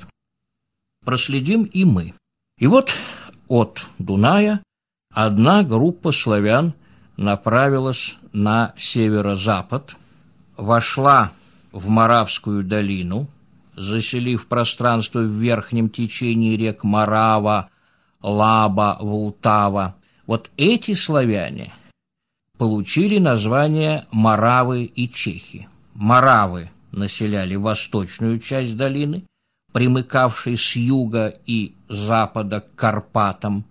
Проследим 1.05 1.63
и 1.63 1.85
мы. 1.85 2.13
И 2.59 2.67
вот 2.67 2.91
от 3.47 3.81
Дуная 3.97 4.61
одна 5.13 5.63
группа 5.63 6.11
славян 6.11 6.73
направилась 7.21 8.17
на 8.33 8.73
северо-запад, 8.75 9.95
вошла 10.57 11.31
в 11.71 11.87
Моравскую 11.87 12.63
долину, 12.63 13.27
заселив 13.75 14.47
пространство 14.47 15.19
в 15.19 15.31
верхнем 15.31 15.89
течении 15.89 16.57
рек 16.57 16.83
Марава, 16.83 17.69
Лаба, 18.21 18.97
Волтава. 18.99 19.95
Вот 20.27 20.49
эти 20.57 20.93
славяне– 20.93 21.73
получили 22.61 23.17
название 23.17 24.05
Моравы 24.11 24.83
и 24.83 25.09
Чехи. 25.09 25.67
Моравы 25.95 26.69
населяли 26.91 27.55
восточную 27.55 28.39
часть 28.39 28.77
долины, 28.77 29.23
примыкавшей 29.71 30.57
с 30.57 30.75
юга 30.75 31.33
и 31.47 31.73
запада 31.89 32.61
к 32.61 32.75
Карпатам, 32.75 33.65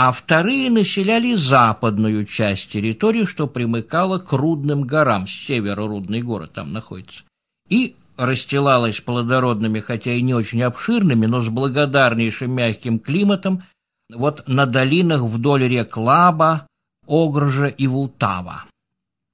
а 0.00 0.12
вторые 0.12 0.70
населяли 0.70 1.34
западную 1.34 2.24
часть 2.24 2.70
территории, 2.70 3.24
что 3.24 3.48
примыкало 3.48 4.20
к 4.20 4.32
Рудным 4.32 4.82
горам, 4.82 5.26
с 5.26 5.32
севера 5.32 5.88
Рудный 5.88 6.22
город 6.22 6.52
там 6.52 6.72
находится, 6.72 7.24
и 7.68 7.96
расстилалась 8.16 9.00
плодородными, 9.00 9.80
хотя 9.80 10.12
и 10.12 10.22
не 10.22 10.34
очень 10.34 10.62
обширными, 10.62 11.26
но 11.26 11.40
с 11.40 11.48
благодарнейшим 11.48 12.52
мягким 12.52 13.00
климатом, 13.00 13.64
вот 14.08 14.46
на 14.46 14.66
долинах 14.66 15.22
вдоль 15.22 15.66
рек 15.66 15.96
Лаба, 15.96 16.68
Огржа 17.08 17.66
и 17.66 17.88
Вултава 17.88 18.66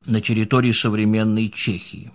на 0.07 0.23
территории 0.23 0.73
современной 0.73 1.51
Чехии. 1.51 2.11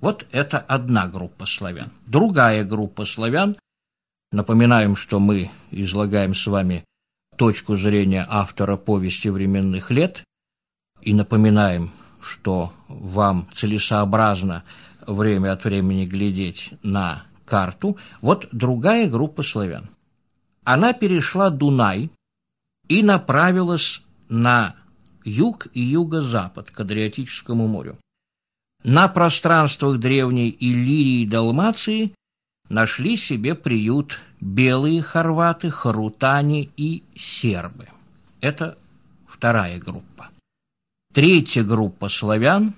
Вот 0.00 0.24
это 0.32 0.60
одна 0.60 1.08
группа 1.08 1.44
славян. 1.44 1.90
Другая 2.06 2.64
группа 2.64 3.04
славян, 3.04 3.54
напоминаем, 4.32 4.96
что 4.96 5.20
мы 5.20 5.50
излагаем 5.70 6.34
с 6.34 6.46
вами 6.46 6.82
точку 7.36 7.76
зрения 7.76 8.26
автора 8.28 8.76
повести 8.76 9.28
временных 9.28 9.90
лет, 9.90 10.24
и 11.00 11.14
напоминаем, 11.14 11.92
что 12.20 12.72
вам 12.88 13.48
целесообразно 13.54 14.64
время 15.06 15.52
от 15.52 15.64
времени 15.64 16.04
глядеть 16.04 16.72
на 16.82 17.24
карту, 17.44 17.96
вот 18.20 18.48
другая 18.52 19.08
группа 19.08 19.42
славян. 19.42 19.88
Она 20.64 20.92
перешла 20.92 21.50
Дунай 21.50 22.10
и 22.88 23.02
направилась 23.02 24.02
на 24.28 24.74
юг 25.24 25.68
и 25.74 25.80
юго-запад 25.80 26.70
к 26.70 26.80
Адриатическому 26.80 27.68
морю. 27.68 27.96
На 28.82 29.08
пространствах 29.08 29.98
древней 29.98 30.56
Иллирии 30.58 31.22
и 31.22 31.26
Далмации 31.26 32.12
нашли 32.68 33.16
себе 33.16 33.54
приют 33.54 34.18
белые 34.40 35.02
хорваты, 35.02 35.70
харутане 35.70 36.68
и 36.76 37.02
сербы. 37.14 37.88
Это 38.40 38.78
вторая 39.26 39.78
группа. 39.78 40.28
Третья 41.12 41.62
группа 41.62 42.08
славян 42.08 42.74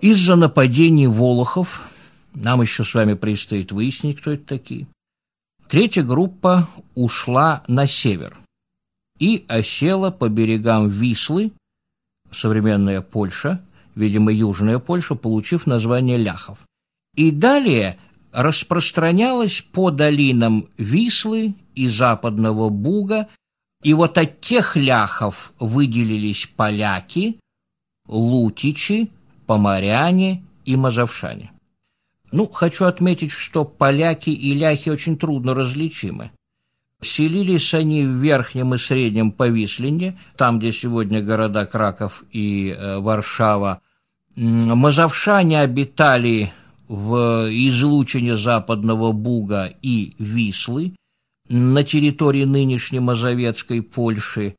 из-за 0.00 0.36
нападений 0.36 1.06
волохов, 1.06 1.88
нам 2.34 2.62
еще 2.62 2.84
с 2.84 2.94
вами 2.94 3.14
предстоит 3.14 3.72
выяснить, 3.72 4.20
кто 4.20 4.32
это 4.32 4.46
такие, 4.46 4.86
третья 5.68 6.02
группа 6.02 6.68
ушла 6.94 7.64
на 7.66 7.86
север– 7.86 8.36
и 9.18 9.44
осела 9.48 10.10
по 10.10 10.28
берегам 10.28 10.88
Вислы, 10.88 11.52
современная 12.30 13.00
Польша, 13.00 13.64
видимо, 13.94 14.32
Южная 14.32 14.78
Польша, 14.78 15.14
получив 15.14 15.66
название 15.66 16.16
ляхов. 16.16 16.58
И 17.14 17.30
далее 17.30 17.98
распространялась 18.34 19.60
по 19.60 19.92
долинам 19.92 20.68
Вислы 20.76 21.54
и 21.76 21.86
Западного 21.86 22.68
Буга, 22.68 23.28
и 23.82 23.94
вот 23.94 24.18
от 24.18 24.40
тех 24.40 24.76
ляхов 24.76 25.52
выделились 25.60 26.48
поляки, 26.56 27.38
лутичи, 28.08 29.10
поморяне 29.46 30.42
и 30.64 30.74
мазовшане. 30.74 31.52
Ну, 32.32 32.48
хочу 32.48 32.86
отметить, 32.86 33.30
что 33.30 33.64
поляки 33.64 34.30
и 34.30 34.52
ляхи 34.52 34.88
очень 34.88 35.16
трудно 35.16 35.54
различимы. 35.54 36.32
Селились 37.00 37.72
они 37.72 38.04
в 38.04 38.16
Верхнем 38.16 38.74
и 38.74 38.78
Среднем 38.78 39.30
Повислине, 39.30 40.18
там, 40.36 40.58
где 40.58 40.72
сегодня 40.72 41.22
города 41.22 41.66
Краков 41.66 42.24
и 42.32 42.74
э, 42.76 42.98
Варшава. 42.98 43.80
Мазовшане 44.34 45.60
обитали 45.60 46.52
в 46.94 47.48
излучине 47.50 48.36
Западного 48.36 49.12
Буга 49.12 49.74
и 49.82 50.14
Вислы, 50.18 50.94
на 51.48 51.82
территории 51.82 52.44
нынешней 52.44 53.00
Мазовецкой 53.00 53.82
Польши, 53.82 54.54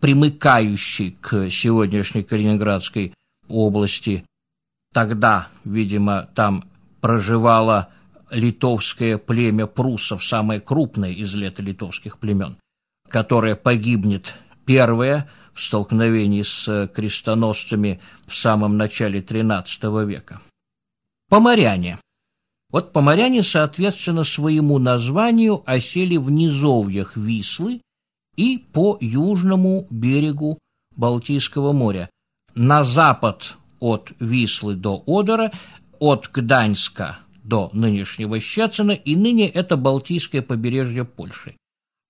примыкающей 0.00 1.16
к 1.20 1.48
сегодняшней 1.48 2.24
Калининградской 2.24 3.14
области. 3.48 4.24
Тогда, 4.92 5.48
видимо, 5.64 6.28
там 6.34 6.64
проживало 7.00 7.90
литовское 8.30 9.16
племя 9.16 9.66
прусов, 9.66 10.24
самое 10.24 10.60
крупное 10.60 11.12
из 11.12 11.34
летолитовских 11.34 12.18
племен, 12.18 12.56
которое 13.08 13.54
погибнет 13.54 14.34
первое 14.66 15.28
в 15.54 15.62
столкновении 15.62 16.42
с 16.42 16.90
крестоносцами 16.92 18.00
в 18.26 18.34
самом 18.34 18.76
начале 18.76 19.20
XIII 19.20 20.04
века. 20.04 20.40
Поморяне. 21.30 21.96
Вот 22.72 22.92
поморяне, 22.92 23.44
соответственно, 23.44 24.24
своему 24.24 24.78
названию 24.78 25.62
осели 25.64 26.16
в 26.16 26.28
низовьях 26.28 27.16
Вислы 27.16 27.82
и 28.36 28.58
по 28.58 28.98
южному 29.00 29.86
берегу 29.90 30.58
Балтийского 30.96 31.72
моря. 31.72 32.10
На 32.56 32.82
запад 32.82 33.56
от 33.78 34.12
Вислы 34.18 34.74
до 34.74 35.04
Одера, 35.06 35.52
от 36.00 36.28
Гданьска 36.32 37.20
до 37.44 37.70
нынешнего 37.72 38.40
Щецина, 38.40 38.92
и 38.92 39.14
ныне 39.14 39.48
это 39.48 39.76
Балтийское 39.76 40.42
побережье 40.42 41.04
Польши. 41.04 41.56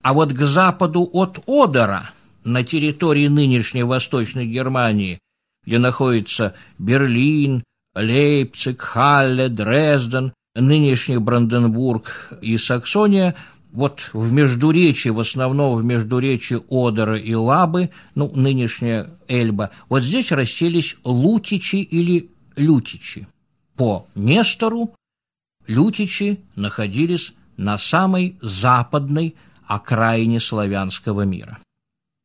А 0.02 0.14
вот 0.14 0.32
к 0.32 0.40
западу 0.40 1.08
от 1.12 1.40
Одера, 1.46 2.10
на 2.44 2.64
территории 2.64 3.28
нынешней 3.28 3.82
Восточной 3.82 4.46
Германии, 4.46 5.18
где 5.66 5.78
находится 5.78 6.54
Берлин, 6.78 7.62
Лейпциг, 8.00 8.80
Халле, 8.80 9.48
Дрезден, 9.48 10.32
нынешний 10.54 11.18
Бранденбург 11.18 12.32
и 12.40 12.56
Саксония, 12.58 13.34
вот 13.72 14.10
в 14.12 14.32
междуречии, 14.32 15.10
в 15.10 15.20
основном 15.20 15.76
в 15.76 15.84
междуречии 15.84 16.60
Одера 16.68 17.18
и 17.18 17.34
Лабы, 17.34 17.90
ну, 18.14 18.30
нынешняя 18.34 19.10
Эльба, 19.28 19.70
вот 19.88 20.02
здесь 20.02 20.32
расселись 20.32 20.96
лутичи 21.04 21.76
или 21.76 22.30
лютичи. 22.56 23.28
По 23.76 24.06
Нестору 24.14 24.94
Лютичи 25.66 26.40
находились 26.56 27.32
на 27.56 27.78
самой 27.78 28.36
западной, 28.42 29.36
окраине 29.66 30.40
славянского 30.40 31.22
мира. 31.22 31.58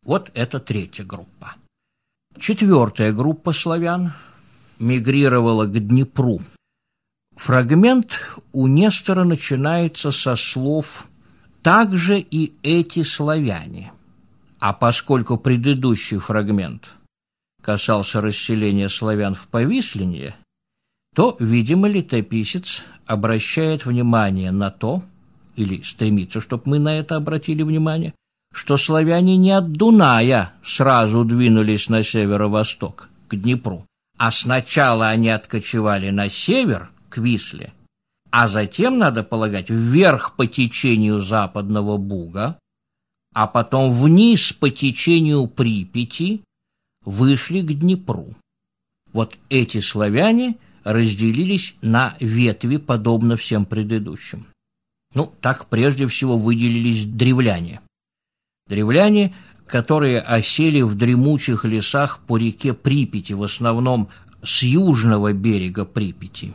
Вот 0.04 0.32
это 0.34 0.60
третья 0.60 1.04
группа. 1.04 1.54
Четвертая 2.40 3.14
группа 3.14 3.54
славян 3.54 4.14
мигрировала 4.80 5.66
к 5.66 5.80
Днепру. 5.80 6.42
Фрагмент 7.36 8.12
у 8.54 8.68
Нестора 8.68 9.24
начинается 9.24 10.12
со 10.12 10.36
слов 10.36 11.08
«также 11.62 12.20
и 12.20 12.54
эти 12.64 13.04
славяне». 13.04 13.92
А 14.60 14.74
поскольку 14.74 15.38
предыдущий 15.38 16.18
фрагмент 16.18 16.96
касался 17.62 18.22
расселения 18.22 18.90
славян 18.90 19.36
в 19.36 19.48
Повислине, 19.48 20.36
то, 21.14 21.36
видимо, 21.40 21.88
летописец 21.88 22.84
обращает 23.06 23.86
внимание 23.86 24.52
на 24.52 24.72
то, 24.72 25.04
или 25.56 25.82
стремится, 25.82 26.42
чтобы 26.42 26.64
мы 26.66 26.80
на 26.80 26.98
это 26.98 27.16
обратили 27.16 27.64
внимание, 27.64 28.14
что 28.54 28.78
славяне 28.78 29.38
не 29.38 29.52
от 29.52 29.72
Дуная 29.72 30.54
сразу 30.64 31.24
двинулись 31.26 31.90
на 31.90 32.04
северо-восток, 32.04 33.10
к 33.28 33.36
Днепру, 33.36 33.86
а 34.18 34.32
сначала 34.32 35.10
они 35.10 35.30
откочевали 35.30 36.10
на 36.10 36.30
север, 36.30 36.92
к 37.10 37.18
Висле, 37.18 37.74
а 38.32 38.48
затем, 38.48 38.98
надо 38.98 39.24
полагать, 39.24 39.70
вверх 39.70 40.36
по 40.36 40.46
течению 40.46 41.22
западного 41.22 41.98
Буга, 41.98 42.60
а 43.34 43.48
потом 43.48 43.94
вниз 43.94 44.52
по 44.54 44.70
течению 44.70 45.48
Припяти, 45.48 46.42
вышли 47.06 47.62
к 47.62 47.74
Днепру. 47.74 48.36
Вот 49.14 49.38
эти 49.50 49.80
славяне 49.80 50.58
разделились 50.84 51.76
на 51.82 52.18
ветви, 52.20 52.78
подобно 52.78 53.38
всем 53.38 53.66
предыдущим. 53.66 54.46
Ну, 55.14 55.32
так 55.40 55.68
прежде 55.68 56.08
всего 56.08 56.38
выделились 56.38 57.06
древляне. 57.06 57.80
Древляне, 58.68 59.34
которые 59.68 60.22
осели 60.22 60.82
в 60.82 60.96
дремучих 60.96 61.66
лесах 61.66 62.20
по 62.28 62.38
реке 62.38 62.74
Припяти, 62.74 63.34
в 63.34 63.44
основном 63.44 64.10
с 64.44 64.64
южного 64.64 65.34
берега 65.34 65.86
Припяти. 65.86 66.54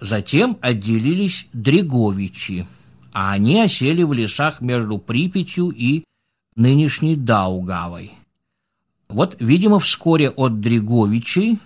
Затем 0.00 0.58
отделились 0.60 1.46
Дреговичи, 1.52 2.66
а 3.12 3.32
они 3.32 3.60
осели 3.60 4.02
в 4.02 4.12
лесах 4.12 4.60
между 4.60 4.98
Припятью 4.98 5.70
и 5.70 6.04
нынешней 6.56 7.16
Даугавой. 7.16 8.12
Вот, 9.08 9.36
видимо, 9.38 9.78
вскоре 9.78 10.30
от 10.30 10.60
Дреговичей 10.60 11.58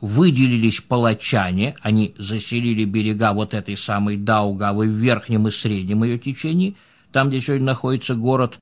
выделились 0.00 0.80
палачане, 0.80 1.76
они 1.80 2.14
заселили 2.18 2.84
берега 2.84 3.32
вот 3.32 3.54
этой 3.54 3.76
самой 3.76 4.16
Даугавы 4.16 4.86
в 4.86 4.90
верхнем 4.90 5.48
и 5.48 5.50
среднем 5.50 6.04
ее 6.04 6.18
течении, 6.18 6.76
там, 7.12 7.28
где 7.28 7.40
сегодня 7.40 7.66
находится 7.66 8.14
город 8.14 8.58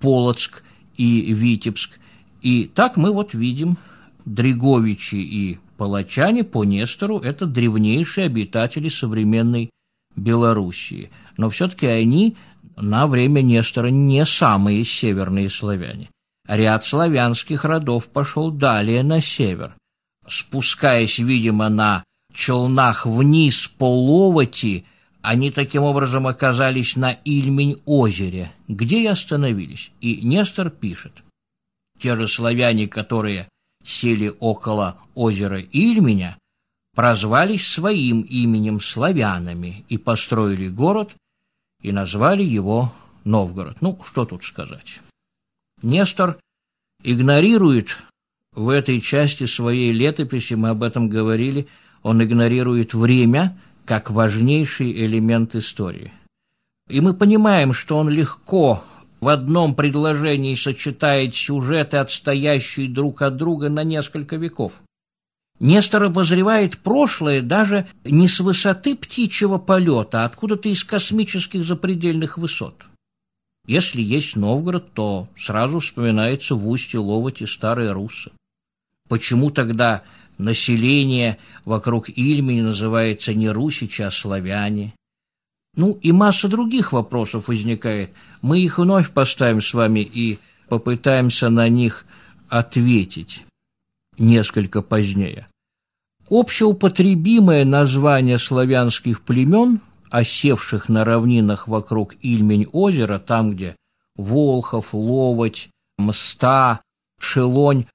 Полоцк 0.00 0.62
и 0.98 1.32
Витебск. 1.32 1.98
И 2.42 2.66
так 2.66 2.98
мы 2.98 3.12
вот 3.12 3.32
видим 3.32 3.78
Дреговичи 4.26 5.14
и 5.16 5.58
палачане 5.78 6.44
по 6.44 6.64
Нестору– 6.64 7.18
это 7.20 7.46
древнейшие 7.46 8.26
обитатели 8.26 8.88
современной 8.88 9.70
Белоруссии. 10.14 11.10
Но 11.38 11.48
все-таки 11.48 11.86
они 11.86 12.36
на 12.76 13.06
время 13.06 13.40
Нестора 13.40 13.88
не 13.88 14.26
самые 14.26 14.84
северные 14.84 15.48
славяне. 15.48 16.10
Ряд 16.46 16.84
славянских 16.84 17.64
родов 17.64 18.08
пошел 18.08 18.50
далее 18.50 19.02
на 19.02 19.22
север– 19.22 19.74
спускаясь, 20.28 21.18
видимо, 21.18 21.68
на 21.68 22.04
челнах 22.32 23.06
вниз 23.06 23.68
по 23.68 23.84
Ловоти, 23.84 24.84
они 25.22 25.50
таким 25.50 25.82
образом 25.82 26.26
оказались 26.26 26.96
на 26.96 27.12
Ильмень-озере, 27.12 28.52
где 28.68 29.02
и 29.02 29.06
остановились. 29.06 29.90
И 30.00 30.20
Нестор 30.22 30.70
пишет, 30.70 31.24
те 31.98 32.16
же 32.16 32.28
славяне, 32.28 32.86
которые 32.86 33.48
сели 33.82 34.32
около 34.38 34.98
озера 35.14 35.60
Ильменя, 35.60 36.36
прозвались 36.94 37.66
своим 37.66 38.22
именем 38.22 38.80
славянами 38.80 39.84
и 39.88 39.98
построили 39.98 40.68
город 40.68 41.14
и 41.82 41.92
назвали 41.92 42.42
его 42.42 42.92
Новгород. 43.24 43.80
Ну, 43.80 43.98
что 44.04 44.24
тут 44.24 44.44
сказать. 44.44 45.00
Нестор 45.82 46.38
игнорирует 47.02 47.98
в 48.52 48.68
этой 48.68 49.00
части 49.00 49.46
своей 49.46 49.92
летописи, 49.92 50.54
мы 50.54 50.70
об 50.70 50.82
этом 50.82 51.08
говорили, 51.08 51.68
он 52.02 52.22
игнорирует 52.22 52.94
время 52.94 53.56
как 53.88 54.10
важнейший 54.10 54.92
элемент 54.92 55.56
истории. 55.56 56.12
И 56.90 57.00
мы 57.00 57.14
понимаем, 57.14 57.72
что 57.72 57.96
он 57.96 58.10
легко 58.10 58.84
в 59.18 59.28
одном 59.28 59.74
предложении 59.74 60.54
сочетает 60.56 61.34
сюжеты, 61.34 61.96
отстоящие 61.96 62.90
друг 62.90 63.22
от 63.22 63.36
друга 63.36 63.70
на 63.70 63.84
несколько 63.84 64.36
веков. 64.36 64.74
Нестор 65.58 66.04
обозревает 66.04 66.76
прошлое 66.76 67.40
даже 67.40 67.88
не 68.04 68.28
с 68.28 68.40
высоты 68.40 68.94
птичьего 68.94 69.56
полета, 69.56 70.22
а 70.22 70.26
откуда-то 70.26 70.68
из 70.68 70.84
космических 70.84 71.64
запредельных 71.64 72.36
высот. 72.36 72.84
Если 73.66 74.02
есть 74.02 74.36
Новгород, 74.36 74.92
то 74.92 75.28
сразу 75.34 75.80
вспоминается 75.80 76.56
в 76.56 76.68
устье 76.68 77.00
Ловоти 77.00 77.44
старые 77.44 77.92
Русы. 77.92 78.32
Почему 79.08 79.50
тогда 79.50 80.02
население 80.38 81.38
вокруг 81.64 82.08
Ильмени 82.08 82.62
называется 82.62 83.34
не 83.34 83.50
русичи, 83.50 84.02
а 84.02 84.10
славяне? 84.10 84.94
Ну 85.76 85.98
и 86.02 86.12
масса 86.12 86.48
других 86.48 86.92
вопросов 86.92 87.48
возникает. 87.48 88.10
Мы 88.42 88.60
их 88.60 88.78
вновь 88.78 89.10
поставим 89.10 89.60
с 89.60 89.74
вами 89.74 90.00
и 90.00 90.38
попытаемся 90.68 91.50
на 91.50 91.68
них 91.68 92.04
ответить 92.48 93.44
несколько 94.18 94.82
позднее. 94.82 95.46
Общеупотребимое 96.28 97.64
название 97.64 98.38
славянских 98.38 99.22
племен, 99.22 99.80
осевших 100.10 100.88
на 100.88 101.04
равнинах 101.04 101.68
вокруг 101.68 102.14
Ильмень-озера, 102.22 103.18
там, 103.18 103.52
где 103.52 103.76
Волхов, 104.16 104.88
Ловоть, 104.92 105.68
Мста, 105.96 106.80
Шелонь, 107.20 107.86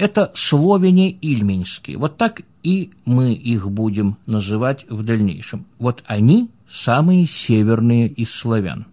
это 0.00 0.32
словения 0.34 1.10
ильменские. 1.10 1.98
Вот 1.98 2.16
так 2.16 2.40
и 2.62 2.90
мы 3.04 3.34
их 3.34 3.70
будем 3.70 4.16
называть 4.24 4.86
в 4.88 5.02
дальнейшем. 5.02 5.66
Вот 5.78 6.02
они 6.06 6.48
самые 6.70 7.26
северные 7.26 8.08
из 8.08 8.30
славян. 8.30 8.86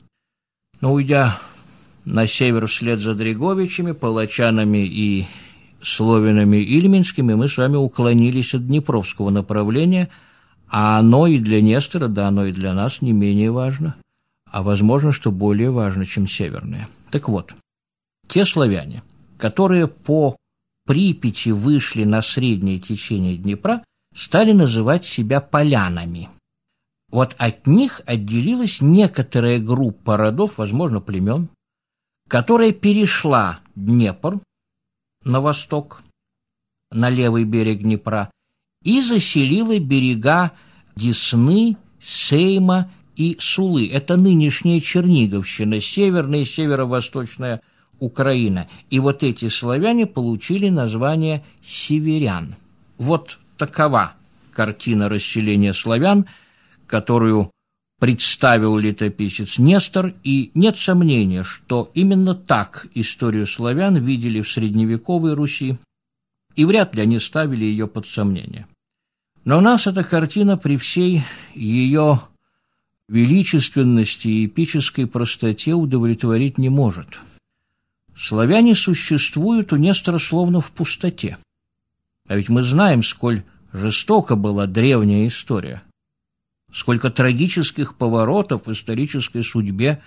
Но 0.81 0.91
уйдя 0.91 1.39
на 2.03 2.27
север 2.27 2.67
вслед 2.67 2.99
за 2.99 3.15
Дреговичами, 3.15 3.93
палачанами 3.93 4.85
и 4.85 5.27
словинами 5.81 6.57
ильменскими, 6.57 7.35
мы 7.35 7.47
с 7.47 7.55
вами 7.55 7.77
уклонились 7.77 8.53
от 8.53 8.67
Днепровского 8.67 9.29
направления, 9.29 10.09
а 10.67 10.99
оно 10.99 11.25
и 11.27 11.39
для 11.39 11.61
Нестора, 11.61 12.09
да, 12.09 12.27
оно 12.27 12.47
и 12.47 12.51
для 12.51 12.73
нас 12.73 13.01
не 13.01 13.13
менее 13.13 13.51
важно, 13.51 13.95
а 14.51 14.61
возможно, 14.61 15.13
что 15.13 15.31
более 15.31 15.71
важно, 15.71 16.05
чем 16.05 16.27
северное. 16.27 16.89
Так 17.11 17.29
вот, 17.29 17.53
те 18.27 18.43
славяне, 18.43 19.03
которые 19.37 19.87
по 19.87 20.35
Припяти 20.87 21.49
вышли 21.49 22.05
на 22.05 22.21
среднее 22.21 22.79
течение 22.79 23.35
Днепра, 23.35 23.83
стали 24.15 24.53
называть 24.53 25.05
себя 25.05 25.41
полянами. 25.41 26.29
Вот 27.11 27.35
от 27.37 27.67
них 27.67 28.01
отделилась 28.05 28.79
некоторая 28.79 29.59
группа 29.59 30.15
родов, 30.15 30.57
возможно, 30.57 31.01
племен, 31.01 31.49
которая 32.29 32.71
перешла 32.71 33.59
Днепр 33.75 34.39
на 35.25 35.41
восток, 35.41 36.01
на 36.91 37.09
левый 37.09 37.43
берег 37.43 37.81
Днепра, 37.81 38.31
и 38.83 39.01
заселила 39.01 39.77
берега 39.79 40.53
Десны, 40.95 41.75
Сейма 42.01 42.89
и 43.17 43.35
Сулы. 43.41 43.89
Это 43.89 44.15
нынешняя 44.15 44.79
Черниговщина, 44.79 45.81
северная 45.81 46.41
и 46.41 46.45
северо-восточная 46.45 47.61
Украина. 47.99 48.67
И 48.89 48.99
вот 48.99 49.23
эти 49.23 49.49
славяне 49.49 50.05
получили 50.05 50.69
название 50.69 51.43
северян. 51.63 52.55
Вот 52.97 53.39
такова 53.57 54.13
картина 54.51 55.09
расселения 55.09 55.73
славян, 55.73 56.25
которую 56.87 57.51
представил 57.99 58.77
летописец 58.77 59.57
Нестор, 59.57 60.13
и 60.23 60.51
нет 60.53 60.77
сомнения, 60.77 61.43
что 61.43 61.91
именно 61.93 62.35
так 62.35 62.87
историю 62.93 63.47
славян 63.47 63.97
видели 63.97 64.41
в 64.41 64.49
средневековой 64.49 65.33
Руси, 65.33 65.77
и 66.55 66.65
вряд 66.65 66.95
ли 66.95 67.01
они 67.01 67.19
ставили 67.19 67.65
ее 67.65 67.87
под 67.87 68.07
сомнение. 68.07 68.67
Но 69.45 69.61
нас 69.61 69.87
эта 69.87 70.03
картина 70.03 70.57
при 70.57 70.77
всей 70.77 71.23
ее 71.55 72.19
величественности 73.07 74.27
и 74.27 74.45
эпической 74.45 75.07
простоте 75.07 75.73
удовлетворить 75.73 76.57
не 76.57 76.69
может– 76.69 77.19
Славяне 78.17 78.73
существуют 78.73 79.71
у 79.73 79.75
Нестора 79.75 80.17
словно 80.17 80.59
в 80.59 80.71
пустоте. 80.71 81.37
А 82.27 82.35
ведь 82.35 82.49
мы 82.49 82.63
знаем, 82.63 83.03
сколь 83.03 83.43
жестока 83.71 84.35
была 84.35 84.65
древняя 84.65 85.27
история, 85.27 85.83
сколько 86.71 87.11
трагических 87.11 87.95
поворотов 87.95 88.65
в 88.65 88.71
исторической 88.71 89.43
судьбе 89.43 90.01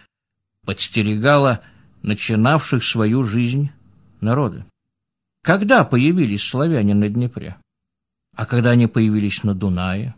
подстерегала 0.66 1.60
начинавших 2.02 2.82
свою 2.82 3.22
жизнь 3.22 3.70
народы. 4.20 4.64
Когда 5.42 5.84
появились 5.84 6.42
славяне 6.42 6.94
на 6.94 7.08
Днепре? 7.08 7.56
А 8.34 8.44
когда 8.44 8.70
они 8.70 8.88
появились 8.88 9.44
на 9.44 9.54
Дунае? 9.54 10.14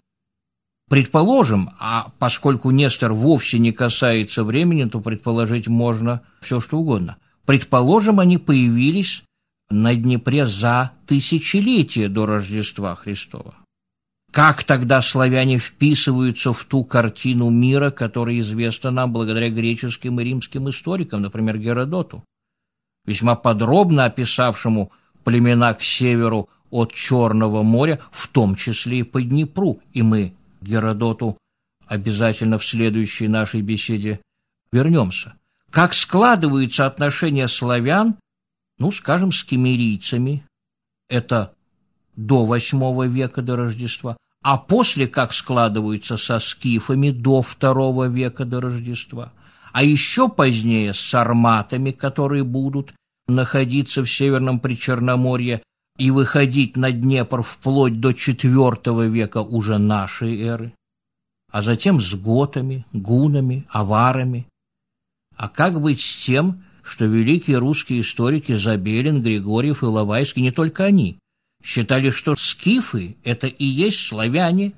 Предположим, 0.88 1.70
а 1.78 2.10
поскольку 2.18 2.70
Нестор 2.70 3.12
вовсе 3.12 3.58
не 3.58 3.72
касается 3.72 4.44
времени, 4.44 4.84
то 4.84 5.00
предположить 5.00 5.68
можно 5.68 6.22
все, 6.40 6.60
что 6.60 6.78
угодно. 6.78 7.18
Предположим, 7.44 8.20
они 8.20 8.38
появились 8.38 9.24
на 9.70 9.94
Днепре 9.94 10.46
за 10.46 10.92
тысячелетие 11.06 12.08
до 12.08 12.26
Рождества 12.26 12.94
Христова. 12.94 13.54
Как 14.30 14.64
тогда 14.64 15.02
славяне 15.02 15.58
вписываются 15.58 16.52
в 16.52 16.64
ту 16.64 16.84
картину 16.84 17.50
мира, 17.50 17.90
которая 17.90 18.38
известна 18.40 18.90
нам 18.90 19.12
благодаря 19.12 19.50
греческим 19.50 20.20
и 20.20 20.24
римским 20.24 20.70
историкам, 20.70 21.20
например, 21.20 21.58
Геродоту, 21.58 22.24
весьма 23.04 23.36
подробно 23.36 24.06
описавшему 24.06 24.90
племена 25.24 25.74
к 25.74 25.82
северу 25.82 26.48
от 26.70 26.94
Черного 26.94 27.62
моря, 27.62 28.00
в 28.10 28.28
том 28.28 28.54
числе 28.56 29.00
и 29.00 29.02
по 29.02 29.20
Днепру, 29.20 29.80
и 29.92 30.00
мы 30.00 30.32
Геродоту 30.62 31.36
обязательно 31.86 32.58
в 32.58 32.64
следующей 32.64 33.28
нашей 33.28 33.60
беседе 33.60 34.20
вернемся. 34.72 35.34
Как 35.72 35.94
складываются 35.94 36.84
отношения 36.84 37.48
славян, 37.48 38.16
ну, 38.78 38.90
скажем, 38.90 39.32
с 39.32 39.42
кемерийцами, 39.42 40.44
это 41.08 41.54
до 42.14 42.44
восьмого 42.44 43.06
века 43.06 43.40
до 43.40 43.56
Рождества, 43.56 44.18
а 44.42 44.58
после 44.58 45.08
как 45.08 45.32
складываются 45.32 46.18
со 46.18 46.40
скифами 46.40 47.10
до 47.10 47.40
второго 47.40 48.06
века 48.06 48.44
до 48.44 48.60
Рождества, 48.60 49.32
а 49.72 49.82
еще 49.82 50.28
позднее 50.28 50.92
с 50.92 51.00
сарматами, 51.00 51.90
которые 51.92 52.44
будут 52.44 52.92
находиться 53.26 54.02
в 54.02 54.10
Северном 54.10 54.60
Причерноморье 54.60 55.62
и 55.96 56.10
выходить 56.10 56.76
на 56.76 56.92
Днепр 56.92 57.42
вплоть 57.42 57.98
до 57.98 58.10
IV 58.10 59.08
века 59.08 59.40
уже 59.40 59.78
нашей 59.78 60.38
эры, 60.42 60.74
а 61.50 61.62
затем 61.62 61.98
с 61.98 62.14
готами, 62.14 62.84
гунами, 62.92 63.64
аварами. 63.70 64.46
А 65.42 65.48
как 65.48 65.80
быть 65.80 66.00
с 66.00 66.24
тем, 66.24 66.62
что 66.84 67.04
великие 67.06 67.58
русские 67.58 68.02
историки 68.02 68.52
Забелин, 68.52 69.22
Григорьев 69.22 69.82
и 69.82 69.86
Лавайский, 69.86 70.40
не 70.40 70.52
только 70.52 70.84
они, 70.84 71.18
считали, 71.64 72.10
что 72.10 72.36
скифы– 72.36 73.16
это 73.24 73.48
и 73.48 73.64
есть 73.64 74.06
славяне. 74.06 74.72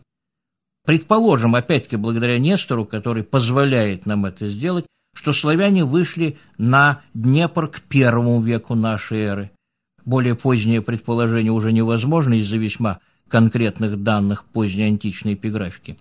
Предположим, 0.86 1.54
опять-таки, 1.54 1.96
благодаря 1.96 2.38
Нестору, 2.38 2.86
который 2.86 3.24
позволяет 3.24 4.06
нам 4.06 4.24
это 4.24 4.46
сделать, 4.46 4.86
что 5.14 5.34
славяне 5.34 5.84
вышли 5.84 6.38
на 6.56 7.02
Днепр 7.12 7.68
к 7.68 7.82
первому 7.82 8.40
веку 8.40 8.74
нашей 8.74 9.18
эры. 9.18 9.50
Более 10.06 10.34
позднее 10.34 10.80
предположение 10.80 11.52
уже 11.52 11.72
невозможно 11.72 12.32
из-за 12.38 12.56
весьма 12.56 13.00
конкретных 13.28 14.02
данных 14.02 14.46
поздней 14.46 14.84
античной 14.84 15.34
эпиграфики. 15.34 15.98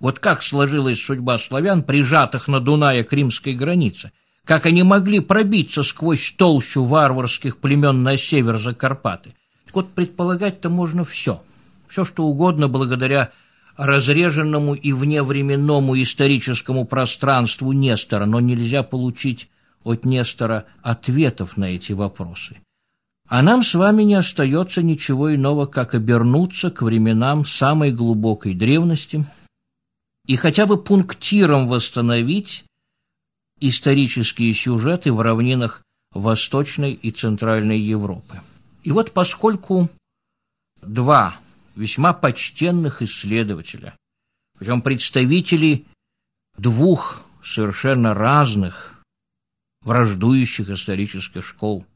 Вот 0.00 0.18
как 0.18 0.42
сложилась 0.42 1.02
судьба 1.02 1.38
славян, 1.38 1.82
прижатых 1.82 2.48
на 2.48 2.60
Дунае 2.60 3.04
к 3.04 3.12
римской 3.12 3.54
границе, 3.54 4.12
как 4.44 4.66
они 4.66 4.82
могли 4.82 5.20
пробиться 5.20 5.82
сквозь 5.82 6.34
толщу 6.36 6.84
варварских 6.84 7.58
племен 7.58 8.02
на 8.02 8.16
север 8.16 8.58
за 8.58 8.74
Карпаты, 8.74 9.34
так 9.68 9.74
вот, 9.74 9.90
предполагать-то 9.90 10.70
можно 10.70 11.04
все. 11.04 11.42
Все, 11.88 12.06
что 12.06 12.24
угодно, 12.24 12.68
благодаря 12.68 13.32
разреженному 13.76 14.74
и 14.74 14.92
вневременному 14.92 16.00
историческому 16.00 16.86
пространству 16.86 17.72
Нестора, 17.72 18.24
но 18.24 18.40
нельзя 18.40 18.82
получить 18.82 19.50
от 19.84 20.06
Нестора 20.06 20.64
ответов 20.82 21.58
на 21.58 21.66
эти 21.66 21.92
вопросы. 21.92 22.56
А 23.28 23.42
нам 23.42 23.62
с 23.62 23.74
вами 23.74 24.04
не 24.04 24.14
остается 24.14 24.82
ничего 24.82 25.34
иного, 25.34 25.66
как 25.66 25.94
обернуться 25.94 26.70
к 26.70 26.80
временам 26.80 27.44
самой 27.44 27.92
глубокой 27.92 28.54
древности 28.54 29.26
и 30.28 30.36
хотя 30.36 30.66
бы 30.66 30.80
пунктиром 30.80 31.66
восстановить 31.66 32.64
исторические 33.60 34.54
сюжеты 34.54 35.12
в 35.12 35.20
равнинах 35.20 35.82
Восточной 36.12 36.92
и 36.92 37.10
Центральной 37.10 37.80
Европы. 37.80 38.40
И 38.84 38.92
вот 38.92 39.12
поскольку 39.12 39.88
два 40.82 41.36
весьма 41.74 42.12
почтенных 42.12 43.02
исследователя, 43.02 43.96
причем 44.58 44.82
представители 44.82 45.86
двух 46.58 47.22
совершенно 47.42 48.12
разных 48.14 49.02
враждующих 49.82 50.68
исторических 50.68 51.44
школ, 51.44 51.86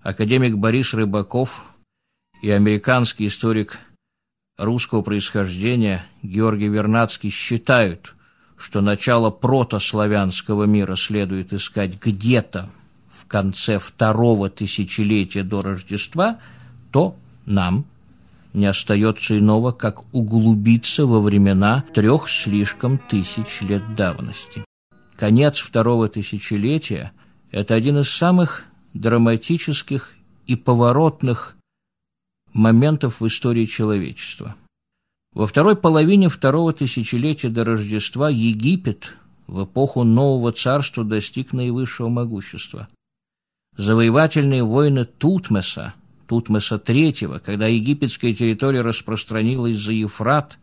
академик 0.00 0.56
Борис 0.56 0.94
Рыбаков 0.94 1.62
и 2.40 2.50
американский 2.50 3.26
историк 3.26 3.78
русского 4.58 5.02
происхождения 5.02 6.04
Георгий 6.22 6.68
Вернадский 6.68 7.30
считают, 7.30 8.14
что 8.56 8.80
начало 8.80 9.30
протославянского 9.30 10.64
мира 10.64 10.96
следует 10.96 11.52
искать 11.52 12.00
где-то 12.00 12.68
в 13.10 13.26
конце 13.26 13.78
второго 13.78 14.50
тысячелетия 14.50 15.42
до 15.42 15.62
Рождества, 15.62 16.38
то 16.90 17.16
нам 17.46 17.86
не 18.52 18.66
остается 18.66 19.38
иного, 19.38 19.72
как 19.72 20.02
углубиться 20.14 21.06
во 21.06 21.20
времена 21.20 21.84
трех 21.94 22.28
слишком 22.28 22.98
тысяч 22.98 23.62
лет 23.62 23.94
давности. 23.94 24.64
Конец 25.16 25.58
второго 25.58 26.08
тысячелетия– 26.08 27.12
это 27.50 27.74
один 27.74 27.98
из 27.98 28.10
самых 28.10 28.64
драматических 28.92 30.12
и 30.46 30.56
поворотных 30.56 31.56
моментов 32.52 33.20
в 33.20 33.26
истории 33.26 33.66
человечества. 33.66 34.54
Во 35.32 35.46
второй 35.46 35.76
половине 35.76 36.28
второго 36.28 36.72
тысячелетия 36.72 37.48
до 37.48 37.64
Рождества 37.64 38.28
Египет 38.28 39.16
в 39.46 39.64
эпоху 39.64 40.04
Нового 40.04 40.52
Царства 40.52 41.04
достиг 41.04 41.52
наивысшего 41.52 42.08
могущества– 42.08 42.88
завоевательные 43.76 44.64
войны 44.64 45.04
Тутмеса, 45.04 45.94
Тутмеса 46.26 46.76
III, 46.76 47.40
когда 47.40 47.66
египетская 47.66 48.34
территория 48.34 48.82
распространилась 48.82 49.76
за 49.76 49.92
Ефрат, 49.92 50.58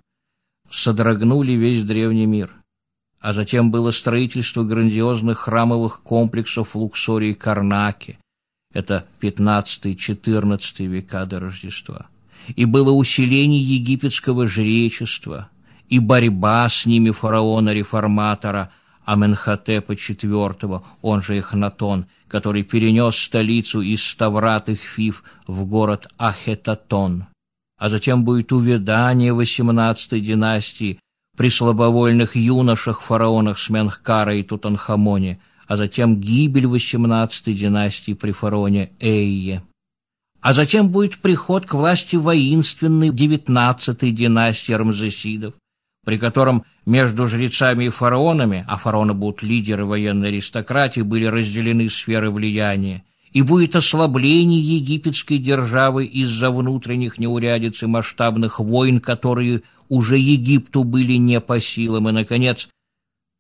содрогнули 0.70 1.54
весь 1.54 1.84
древний 1.84 2.26
мир. 2.26 2.52
А 3.20 3.34
затем 3.34 3.70
было 3.70 3.92
строительство 3.92 4.64
грандиозных 4.64 5.40
храмовых 5.40 6.02
комплексов 6.02 6.74
в 6.74 6.78
Луксоре 6.78 7.32
и 7.32 7.34
Карнаке. 7.34 8.18
Это 8.74 9.06
15-14 9.22 10.86
века 10.86 11.26
до 11.26 11.40
Рождества. 11.40 12.08
И 12.56 12.66
было 12.66 12.92
усиление 12.92 13.62
египетского 13.62 14.48
жречества, 14.48 15.50
и 15.90 16.00
борьба 16.00 16.70
с 16.70 16.86
ними 16.86 17.12
фараона-реформатора 17.12 18.72
Аменхотепа 19.06 19.94
IV, 19.94 20.84
он 21.02 21.22
же 21.24 21.40
Эхнатон, 21.40 22.06
который 22.28 22.62
перенес 22.62 23.16
столицу 23.16 23.82
из 23.82 24.04
Ставрат 24.04 24.70
их 24.70 24.82
Фив 24.82 25.24
в 25.48 25.66
город 25.66 26.08
Ахетатон. 26.18 27.26
А 27.80 27.90
затем 27.90 28.24
будет 28.24 28.52
увядание 28.52 29.34
XVIII 29.34 30.20
династии 30.20 31.00
при 31.36 31.50
слабовольных 31.50 32.36
юношах 32.36 33.02
фараонах 33.02 33.58
Сменхкара 33.58 34.36
и 34.36 34.44
Тутанхамоне, 34.44 35.40
а 35.70 35.78
затем 35.78 36.20
гибель 36.20 36.66
XVIII 36.66 37.54
династии 37.54 38.14
при 38.14 38.32
фараоне 38.32 38.90
Эйе. 39.00 39.62
А 40.42 40.54
затем 40.54 40.90
будет 40.90 41.20
приход 41.20 41.68
к 41.68 41.76
власти 41.76 42.16
воинственной 42.16 43.10
XIX 43.10 44.10
династии 44.10 44.74
Рамзесидов, 44.74 45.54
при 46.04 46.18
котором 46.18 46.64
между 46.88 47.28
жрецами 47.28 47.86
и 47.86 47.90
фараонами, 47.90 48.66
а 48.68 48.78
фараоны 48.78 49.14
будут 49.14 49.44
лидеры 49.44 49.86
военной 49.86 50.30
аристократии, 50.30 51.02
были 51.02 51.26
разделены 51.26 51.88
сферы 51.92 52.32
влияния, 52.32 53.04
и 53.32 53.44
будет 53.44 53.76
ослабление 53.76 54.60
египетской 54.60 55.38
державы 55.38 56.06
из-за 56.06 56.50
внутренних 56.50 57.20
неурядиц 57.20 57.84
и 57.84 57.86
масштабных 57.86 58.60
войн, 58.60 59.00
которые 59.00 59.62
уже 59.88 60.18
Египту 60.18 60.84
были 60.84 61.14
не 61.14 61.40
по 61.40 61.60
силам, 61.60 62.10
и, 62.10 62.12
наконец, 62.12 62.70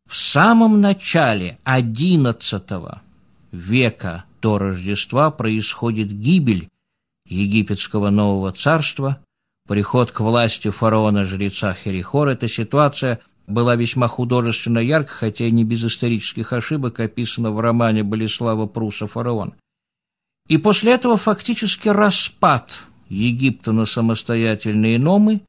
в 0.09 0.17
самом 0.17 0.81
начале 0.81 1.59
XI 1.65 2.97
века 3.51 4.25
до 4.41 4.57
Рождества 4.57 5.29
происходит 5.29 6.11
гибель 6.11 6.67
египетского 7.27 8.09
нового 8.09 8.51
царства, 8.51 9.19
приход 9.67 10.11
к 10.11 10.21
власти 10.21 10.71
фараона-жреца 10.71 11.75
Херихор, 11.75 12.29
эта 12.29 12.47
ситуация 12.47 13.19
была 13.45 13.75
весьма 13.75 14.07
художественно 14.07 14.79
ярко, 14.79 15.13
хотя 15.13 15.45
и 15.45 15.51
не 15.51 15.63
без 15.63 15.83
исторических 15.83 16.53
ошибок, 16.53 16.99
описана 16.99 17.51
в 17.51 17.59
романе 17.59 18.01
Болеслава 18.01 18.65
Пруса 18.65 19.05
«Фараон». 19.05 19.53
И 20.47 20.57
после 20.57 20.93
этого 20.93 21.17
фактически 21.17 21.87
распад 21.87 22.83
Египта 23.09 23.73
на 23.73 23.85
самостоятельные 23.85 24.97
номы 24.97 25.41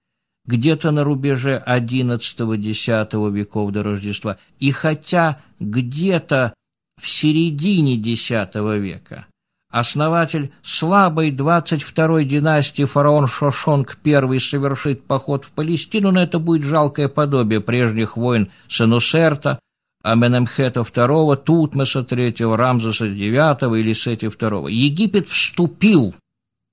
где-то 0.50 0.90
на 0.90 1.04
рубеже 1.04 1.62
XI-X 1.64 3.32
веков 3.32 3.70
до 3.72 3.82
Рождества. 3.82 4.36
И 4.58 4.72
хотя 4.72 5.40
где-то 5.60 6.54
в 7.00 7.08
середине 7.08 7.94
X 7.94 8.30
века. 8.30 9.26
Основатель 9.70 10.52
слабой 10.62 11.30
22-й 11.30 12.24
династии 12.24 12.84
фараон 12.84 13.28
Шошонг 13.28 13.96
I 14.04 14.40
совершит 14.40 15.04
поход 15.04 15.44
в 15.44 15.50
Палестину, 15.52 16.10
но 16.10 16.22
это 16.22 16.40
будет 16.40 16.64
жалкое 16.64 17.08
подобие 17.08 17.60
прежних 17.60 18.16
войн 18.16 18.50
Сенусерта, 18.68 19.60
Аменемхета 20.02 20.80
II, 20.80 21.36
Тутмеса 21.36 22.00
III, 22.00 22.56
Рамзеса 22.56 23.06
IX 23.06 23.78
или 23.78 23.92
Сети 23.92 24.26
II. 24.26 24.72
Египет 24.72 25.28
вступил 25.28 26.16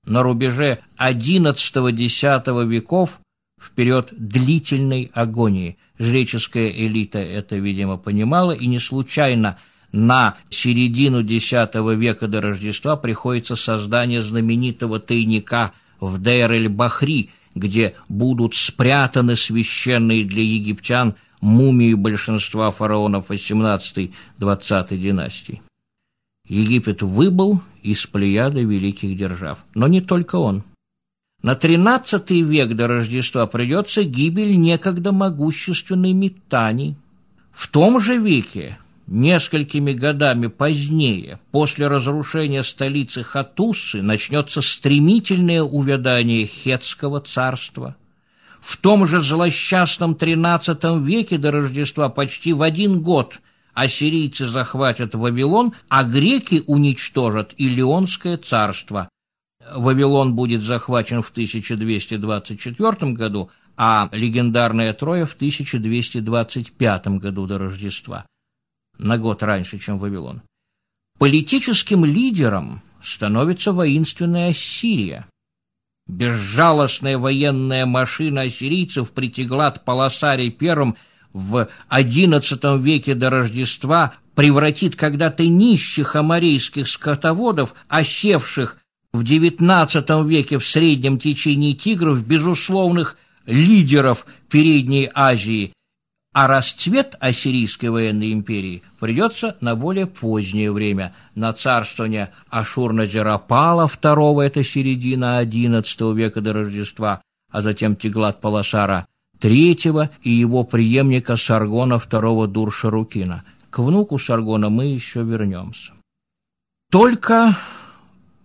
на 0.04 0.24
рубеже 0.24 0.80
XI-X 0.98 2.66
веков 2.66 3.20
в 3.58 3.70
период 3.72 4.08
длительной 4.12 5.10
агонии. 5.14 5.78
Жреческая 5.98 6.68
элита 6.70 7.18
это, 7.18 7.56
видимо, 7.56 7.96
понимала, 7.96 8.52
и 8.52 8.66
не 8.66 8.78
случайно 8.78 9.58
на 9.92 10.36
середину 10.50 11.22
X 11.22 11.52
века 11.52 12.28
до 12.28 12.40
Рождества 12.40 12.96
приходится 12.96 13.56
создание 13.56 14.22
знаменитого 14.22 15.00
тайника 15.00 15.72
в 16.00 16.18
Дейр-эль-Бахри, 16.18 17.30
где 17.54 17.94
будут 18.08 18.54
спрятаны 18.54 19.34
священные 19.34 20.24
для 20.24 20.42
египтян 20.42 21.14
мумии 21.40 21.94
большинства 21.94 22.70
фараонов 22.70 23.30
XVIII-XX 23.30 24.96
династий. 24.96 25.62
Египет 26.46 27.02
выбыл 27.02 27.60
из 27.82 28.06
плеяды 28.06 28.64
великих 28.64 29.16
держав, 29.16 29.58
но 29.74 29.86
не 29.86 30.00
только 30.00 30.36
он. 30.36 30.64
На 31.42 31.52
XIII 31.52 32.42
век 32.42 32.74
до 32.74 32.88
Рождества 32.88 33.46
придется 33.46 34.02
гибель 34.02 34.58
некогда 34.58 35.12
могущественной 35.12 36.12
Митани. 36.12 36.96
В 37.52 37.68
том 37.68 38.00
же 38.00 38.18
веке, 38.18 38.76
несколькими 39.06 39.92
годами 39.92 40.48
позднее, 40.48 41.38
после 41.52 41.86
разрушения 41.86 42.62
столицы 42.64 43.22
Хатуссы, 43.22 44.02
начнется 44.02 44.62
стремительное 44.62 45.62
увядание 45.62 46.44
Хетского 46.44 47.20
царства. 47.20 47.94
В 48.60 48.76
том 48.76 49.06
же 49.06 49.20
злосчастном 49.20 50.14
XIII 50.14 51.04
веке 51.04 51.38
до 51.38 51.52
Рождества 51.52 52.08
почти 52.08 52.52
в 52.52 52.62
один 52.62 53.00
год– 53.00 53.40
ассирийцы 53.78 54.46
захватят 54.46 55.14
Вавилон, 55.14 55.72
а 55.88 56.02
греки 56.02 56.64
уничтожат 56.66 57.54
Илионское 57.58 58.36
царство. 58.36 59.08
Вавилон 59.74 60.34
будет 60.34 60.62
захвачен 60.62 61.22
в 61.22 61.30
1224 61.30 63.12
году, 63.12 63.50
а 63.76 64.08
легендарная 64.12 64.92
Троя 64.92 65.26
в 65.26 65.34
1225 65.34 67.08
году 67.18 67.46
до 67.46 67.58
Рождества, 67.58 68.26
на 68.98 69.18
год 69.18 69.42
раньше, 69.42 69.78
чем 69.78 69.98
Вавилон. 69.98 70.42
Политическим 71.18 72.04
лидером 72.04 72.82
становится 73.02 73.72
воинственная 73.72 74.50
Ассирия. 74.50 75.26
Безжалостная 76.06 77.18
военная 77.18 77.84
машина 77.84 78.42
ассирийцев 78.42 79.12
при 79.12 79.28
Тиглат-Паласаре 79.28 80.56
I 80.58 80.94
в 81.32 81.68
XI 81.90 82.78
веке 82.80 83.14
до 83.14 83.30
Рождества 83.30 84.14
превратит 84.34 84.96
когда-то 84.96 85.46
нищих 85.46 86.16
аморейских 86.16 86.88
скотоводов, 86.88 87.74
осевших 87.88 88.78
в 89.18 89.22
XIX 89.22 90.26
веке 90.26 90.58
в 90.58 90.66
среднем 90.66 91.18
течении 91.18 91.72
тигров, 91.72 92.26
безусловных 92.26 93.16
лидеров 93.46 94.26
Передней 94.48 95.10
Азии, 95.12 95.72
а 96.32 96.46
расцвет 96.46 97.16
Ассирийской 97.18 97.90
военной 97.90 98.32
империи 98.32 98.82
придется 99.00 99.56
на 99.60 99.74
более 99.74 100.06
позднее 100.06 100.70
время, 100.70 101.14
на 101.34 101.52
царствование 101.52 102.30
Ашур-Назирапала 102.50 103.88
II, 103.88 104.44
это 104.44 104.62
середина 104.62 105.42
XI 105.44 106.14
века 106.14 106.40
до 106.40 106.52
Рождества, 106.52 107.22
а 107.50 107.62
затем 107.62 107.96
Тиглат-Паласара 107.96 109.06
третьего 109.40 110.10
и 110.22 110.30
его 110.30 110.64
преемника 110.64 111.36
Саргона 111.36 111.98
второго 111.98 112.46
Дур-Шарукина. 112.46 113.44
К 113.70 113.80
внуку 113.80 114.18
Саргона 114.18 114.68
мы 114.68 114.86
еще 114.86 115.22
вернемся. 115.22 115.92
Только 116.90 117.56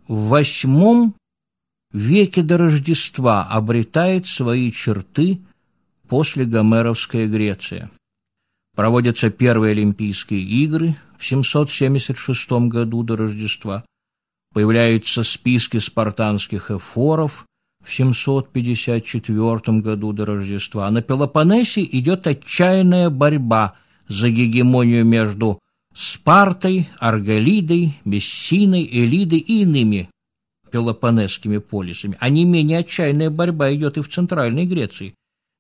в 0.08 0.28
восьмом 0.28 1.16
веке 1.92 2.42
до 2.42 2.58
Рождества 2.58 3.44
обретает 3.44 4.26
свои 4.26 4.72
черты 4.72 5.40
после 6.08 6.46
Гомеровская 6.46 7.28
Греция. 7.28 7.92
Проводятся 8.76 9.30
первые 9.30 9.72
Олимпийские 9.72 10.42
игры 10.42 10.96
в 11.18 11.26
776 11.26 12.52
году 12.68 13.04
до 13.04 13.16
Рождества. 13.16 13.86
Появляются 14.54 15.24
списки 15.24 15.78
спартанских 15.78 16.72
эфоров, 16.72 17.46
в 17.84 17.92
754 17.92 19.80
году 19.80 20.14
до 20.14 20.26
Рождества. 20.26 20.90
На 20.90 21.02
Пелопоннесе 21.02 21.84
идет 21.84 22.26
отчаянная 22.28 23.10
борьба 23.10 23.76
за 24.08 24.30
гегемонию 24.30 25.06
между 25.06 25.60
Спартой, 25.94 26.90
Арголидой, 27.00 27.94
Мессиной, 28.04 28.88
Элидой 28.92 29.40
и 29.40 29.62
иными 29.62 30.10
пелопонесскими 30.72 31.60
полисами. 31.60 32.18
А 32.20 32.30
не 32.30 32.46
менее 32.46 32.80
отчаянная 32.80 33.30
борьба 33.30 33.74
идет 33.74 33.98
и 33.98 34.02
в 34.02 34.10
Центральной 34.10 34.66
Греции, 34.66 35.14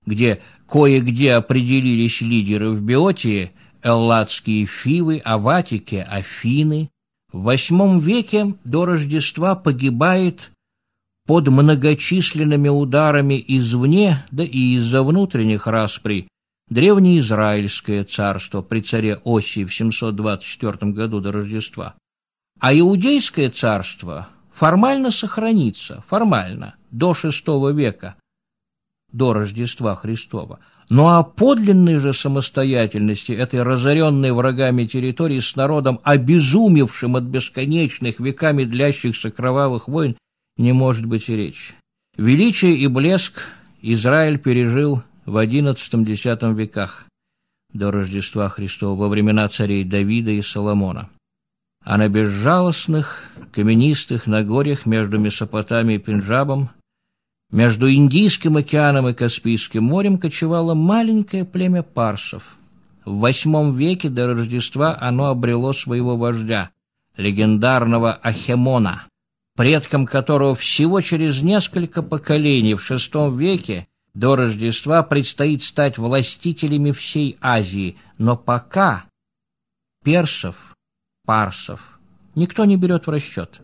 где 0.06 0.42
кое-где 0.68 1.34
определились 1.34 2.22
лидеры 2.22 2.72
в 2.72 2.82
Биотии, 2.82 3.52
элладские 3.84 4.66
Фивы, 4.66 5.22
а 5.24 5.38
в 5.38 5.48
Атике– 5.48 6.02
Афины. 6.10 6.90
В 7.32 7.50
VIII 7.50 8.00
веке 8.00 8.56
до 8.64 8.86
Рождества 8.86 9.56
погибает 9.56 10.52
под 11.26 11.48
многочисленными 11.48 12.70
ударами 12.70 13.44
извне, 13.48 14.24
да 14.32 14.44
и 14.44 14.76
из-за 14.76 15.04
внутренних 15.04 15.68
распри, 15.68 16.28
древнеизраильское 16.74 18.04
царство 18.04 18.62
при 18.62 18.82
царе 18.82 19.20
Осии 19.24 19.64
в 19.64 19.74
724 19.74 20.92
году 20.92 21.22
до 21.22 21.32
Рождества. 21.32 21.96
А 22.60 22.74
иудейское 22.74 23.50
царство 23.50 24.28
формально 24.52 25.12
сохранится, 25.12 26.04
формально, 26.08 26.76
до 26.92 27.12
VI 27.12 27.74
века, 27.74 28.16
до 29.12 29.34
Рождества 29.34 29.96
Христова. 29.96 30.60
Ну 30.90 31.08
а 31.08 31.24
подлинной 31.24 32.00
же 32.00 32.14
самостоятельности 32.14 33.32
этой 33.32 33.64
разоренной 33.64 34.32
врагами 34.32 34.86
территории 34.86 35.40
с 35.40 35.56
народом, 35.56 36.00
обезумевшим 36.04 37.16
от 37.16 37.24
бесконечных 37.24 38.20
веками 38.20 38.64
длящихся 38.64 39.30
кровавых 39.32 39.88
войн, 39.88 40.18
не 40.58 40.74
может 40.74 41.06
быть 41.06 41.30
и 41.30 41.36
речи. 41.36 41.74
Величие 42.18 42.76
и 42.76 42.88
блеск 42.88 43.42
Израиль 43.82 44.38
пережил 44.38 45.04
в 45.26 45.38
XI-X 45.38 46.54
веках 46.56 47.06
до 47.72 47.92
Рождества 47.92 48.50
Христова 48.50 49.00
во 49.00 49.08
времена 49.08 49.48
царей 49.48 49.84
Давида 49.84 50.32
и 50.32 50.42
Соломона. 50.42 51.10
А 51.84 51.98
на 51.98 52.08
безжалостных, 52.08 53.24
каменистых 53.52 54.28
Нагорьях 54.28 54.86
между 54.86 55.18
Месопотамией 55.18 56.00
и 56.00 56.02
Пенджабом, 56.02 56.70
между 57.52 57.92
Индийским 57.92 58.58
океаном 58.58 59.10
и 59.10 59.14
Каспийским 59.14 59.84
морем 59.84 60.18
кочевало 60.18 60.74
маленькое 60.74 61.46
племя 61.46 61.84
парсов. 61.84 62.58
В 63.06 63.26
VIII 63.26 63.76
веке 63.76 64.10
до 64.10 64.28
Рождества 64.28 64.98
оно 65.00 65.28
обрело 65.28 65.74
своего 65.74 66.16
вождя, 66.16 66.72
легендарного 67.18 68.14
Ахемона, 68.14 69.04
предкам 69.56 70.06
которого 70.06 70.56
всего 70.56 71.02
через 71.02 71.42
несколько 71.42 72.02
поколений 72.02 72.76
в 72.76 72.90
VI 72.90 73.36
веке 73.38 73.88
до 74.14 74.36
Рождества 74.36 75.04
предстоит 75.04 75.64
стать 75.64 75.98
властителями 75.98 76.92
всей 76.92 77.38
Азии, 77.42 77.98
но 78.18 78.38
пока 78.38 79.06
персов, 80.04 80.76
парсов 81.26 82.00
никто 82.36 82.66
не 82.66 82.78
берет 82.78 83.08
в 83.08 83.10
расчет. 83.10 83.62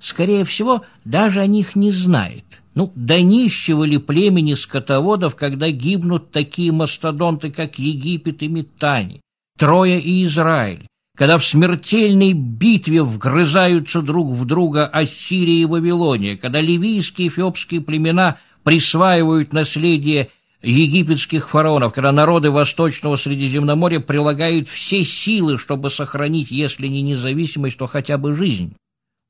Скорее 0.00 0.44
всего, 0.44 0.84
даже 1.04 1.40
о 1.40 1.46
них 1.46 1.76
не 1.76 1.92
знает. 1.92 2.62
Ну, 2.74 2.90
до 2.96 3.20
нищего 3.20 3.84
ли 3.84 3.98
племени 3.98 4.54
скотоводов, 4.54 5.36
когда 5.36 5.70
гибнут 5.70 6.32
такие 6.32 6.72
мастодонты, 6.72 7.52
как 7.52 7.78
Египет 7.78 8.42
и 8.42 8.48
Метани, 8.48 9.20
Троя 9.58 9.98
и 9.98 10.24
Израиль, 10.24 10.88
когда 11.16 11.38
в 11.38 11.44
смертельной 11.44 12.32
битве 12.32 13.02
вгрызаются 13.02 14.02
друг 14.02 14.32
в 14.32 14.44
друга 14.44 14.86
Ассирия 14.86 15.62
и 15.62 15.66
Вавилония, 15.66 16.36
когда 16.36 16.60
ливийские 16.60 17.26
и 17.26 17.28
эфиопские 17.28 17.80
племена 17.80 18.38
присваивают 18.64 19.52
наследие 19.52 20.30
египетских 20.62 21.50
фараонов, 21.50 21.92
когда 21.92 22.12
народы 22.12 22.50
Восточного 22.50 23.16
Средиземноморья 23.16 24.00
прилагают 24.00 24.68
все 24.68 25.04
силы, 25.04 25.58
чтобы 25.58 25.90
сохранить, 25.90 26.50
если 26.50 26.86
не 26.86 27.02
независимость, 27.02 27.78
то 27.78 27.86
хотя 27.86 28.18
бы 28.18 28.34
жизнь. 28.34 28.74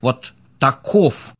Вот 0.00 0.34
таков 0.58 1.32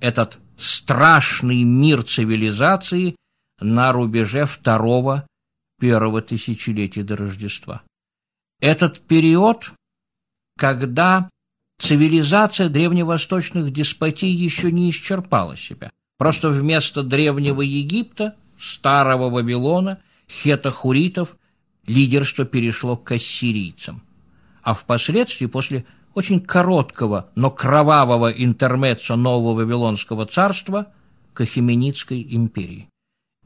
этот 0.00 0.38
страшный 0.58 1.62
мир 1.62 2.02
цивилизации 2.02 3.16
на 3.60 3.92
рубеже 3.92 4.44
второго 4.44 5.26
первого 5.80 6.20
тысячелетия 6.20 7.02
до 7.02 7.16
Рождества. 7.16 7.82
Этот 8.60 9.00
период 9.00 9.72
когда 10.58 11.30
цивилизация 11.78 12.68
древневосточных 12.68 13.72
деспотий 13.72 14.30
еще 14.30 14.70
не 14.72 14.90
исчерпала 14.90 15.56
себя. 15.56 15.90
Просто 16.18 16.50
вместо 16.50 17.02
древнего 17.02 17.62
Египта, 17.62 18.34
старого 18.58 19.30
Вавилона, 19.30 20.00
хетохуритов, 20.28 21.36
лидерство 21.86 22.44
перешло 22.44 22.96
к 22.96 23.12
ассирийцам. 23.12 24.02
А 24.62 24.74
впоследствии, 24.74 25.46
после 25.46 25.86
очень 26.14 26.40
короткого, 26.40 27.30
но 27.36 27.50
кровавого 27.50 28.30
интермеццо 28.30 29.16
нового 29.16 29.54
Вавилонского 29.54 30.26
царства, 30.26 30.92
к 31.32 31.42
Ахименидской 31.42 32.26
империи. 32.30 32.88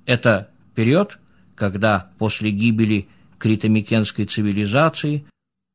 Это 0.06 0.48
период, 0.74 1.18
когда 1.54 2.10
после 2.18 2.50
гибели 2.50 3.06
критомикенской 3.38 4.24
цивилизации 4.24 5.26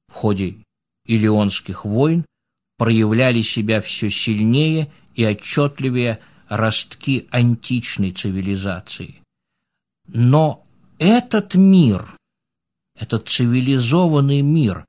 в 0.07 0.13
ходе 0.13 0.55
Илионских 1.05 1.85
войн 1.85 2.25
проявляли 2.79 3.43
себя 3.43 3.81
все 3.81 4.09
сильнее 4.09 4.91
и 5.15 5.23
отчетливее 5.23 6.19
ростки 6.49 7.27
античной 7.31 8.11
цивилизации. 8.11 9.21
Но 10.07 10.65
этот 10.99 11.55
мир, 11.55 12.05
этот 12.97 13.27
цивилизованный 13.27 14.41
мир, 14.41 14.85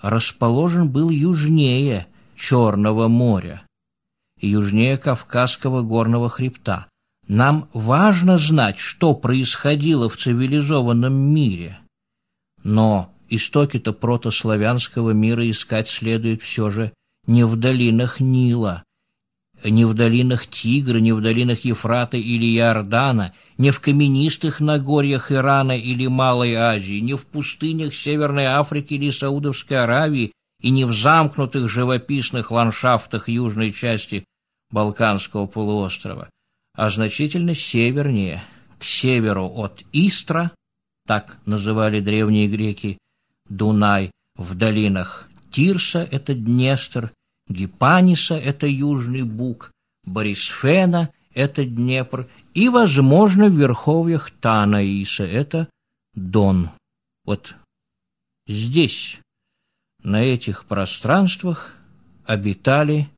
расположен 0.00 0.88
был 0.88 1.10
южнее 1.10 2.06
Черного 2.36 3.08
моря, 3.08 3.62
южнее 4.40 4.96
Кавказского 4.96 5.82
горного 5.82 6.30
хребта. 6.30 6.88
Нам 7.28 7.68
важно 7.74 8.38
знать, 8.38 8.78
что 8.78 9.14
происходило 9.14 10.08
в 10.08 10.16
цивилизованном 10.16 11.12
мире. 11.12 11.78
Но 12.62 13.12
истоки-то 13.28 13.92
протославянского 13.92 15.10
мира 15.10 15.48
искать 15.48 15.88
следует 15.88 16.42
все 16.42 16.70
же 16.70 16.92
не 17.26 17.44
в 17.44 17.56
долинах 17.56 18.20
Нила, 18.20 18.84
не 19.64 19.84
в 19.84 19.94
долинах 19.94 20.46
Тигра, 20.46 20.98
не 20.98 21.12
в 21.12 21.20
долинах 21.20 21.64
Ефрата 21.64 22.16
или 22.16 22.56
Иордана, 22.56 23.34
не 23.58 23.70
в 23.70 23.80
каменистых 23.80 24.60
Нагорьях 24.60 25.30
Ирана 25.30 25.76
или 25.76 26.06
Малой 26.06 26.54
Азии, 26.54 27.00
не 27.00 27.14
в 27.14 27.26
пустынях 27.26 27.94
Северной 27.94 28.46
Африки 28.46 28.94
или 28.94 29.10
Саудовской 29.10 29.82
Аравии 29.82 30.32
и 30.60 30.70
не 30.70 30.84
в 30.84 30.92
замкнутых 30.92 31.68
живописных 31.68 32.50
ландшафтах 32.50 33.28
южной 33.28 33.72
части 33.72 34.24
Балканского 34.70 35.46
полуострова, 35.46 36.30
а 36.74 36.90
значительно 36.90 37.54
севернее, 37.54 38.42
к 38.78 38.84
северу 38.84 39.46
от 39.46 39.82
Истра, 39.92 40.52
так 41.06 41.38
называли 41.44 42.00
древние 42.00 42.46
греки, 42.46 42.98
Дунай, 43.48 44.12
в 44.36 44.54
долинах 44.54 45.28
Тирса– 45.50 46.06
это 46.10 46.34
Днестр, 46.34 47.12
Гипаниса– 47.50 48.34
это 48.36 48.66
Южный 48.66 49.24
Буг, 49.24 49.72
Борисфена– 50.04 51.10
это 51.34 51.64
Днепр, 51.64 52.28
и, 52.54 52.68
возможно, 52.68 53.48
в 53.48 53.56
верховьях 53.56 54.30
Танаиса– 54.30 55.24
это 55.24 55.68
Дон. 56.14 56.70
Вот 57.24 57.54
здесь, 58.46 59.18
на 60.02 60.22
этих 60.22 60.64
пространствах, 60.64 61.74
обитали 62.24 63.08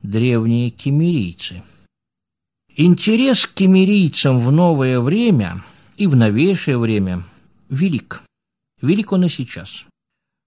древние 0.00 0.70
кемерийцы. 0.70 1.62
Интерес 2.76 3.46
к 3.46 3.54
кемерийцам 3.54 4.40
в 4.44 4.52
новое 4.52 5.00
время 5.00 5.64
и 5.96 6.06
в 6.06 6.16
новейшее 6.16 6.78
время 6.78 7.24
велик. 7.68 8.22
Велик 8.80 9.12
он 9.12 9.24
и 9.24 9.28
сейчас. 9.28 9.86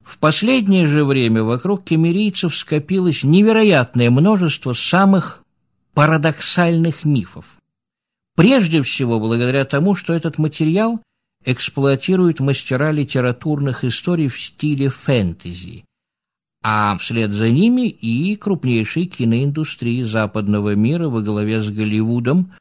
В 0.08 0.20
последнее 0.20 0.88
же 0.88 1.04
время 1.04 1.44
вокруг 1.44 1.84
кемерийцев 1.84 2.56
скопилось 2.56 3.24
невероятное 3.24 4.10
множество 4.10 4.72
самых 4.72 5.44
парадоксальных 5.94 7.04
мифов. 7.04 7.44
Прежде 8.38 8.82
всего 8.84 9.20
благодаря 9.20 9.66
тому, 9.66 9.96
что 9.96 10.14
этот 10.14 10.38
материал 10.38 11.02
эксплуатируют 11.44 12.40
мастера 12.40 12.92
литературных 12.92 13.84
историй 13.84 14.30
в 14.30 14.42
стиле 14.42 14.88
фэнтези, 14.88 15.84
а 16.64 16.98
вслед 17.00 17.32
за 17.32 17.50
ними 17.50 17.90
и 17.90 18.38
крупнейшие 18.38 19.08
киноиндустрии 19.08 20.04
западного 20.04 20.74
мира 20.74 21.10
во 21.10 21.22
главе 21.22 21.62
с 21.62 21.70
Голливудом, 21.70 22.54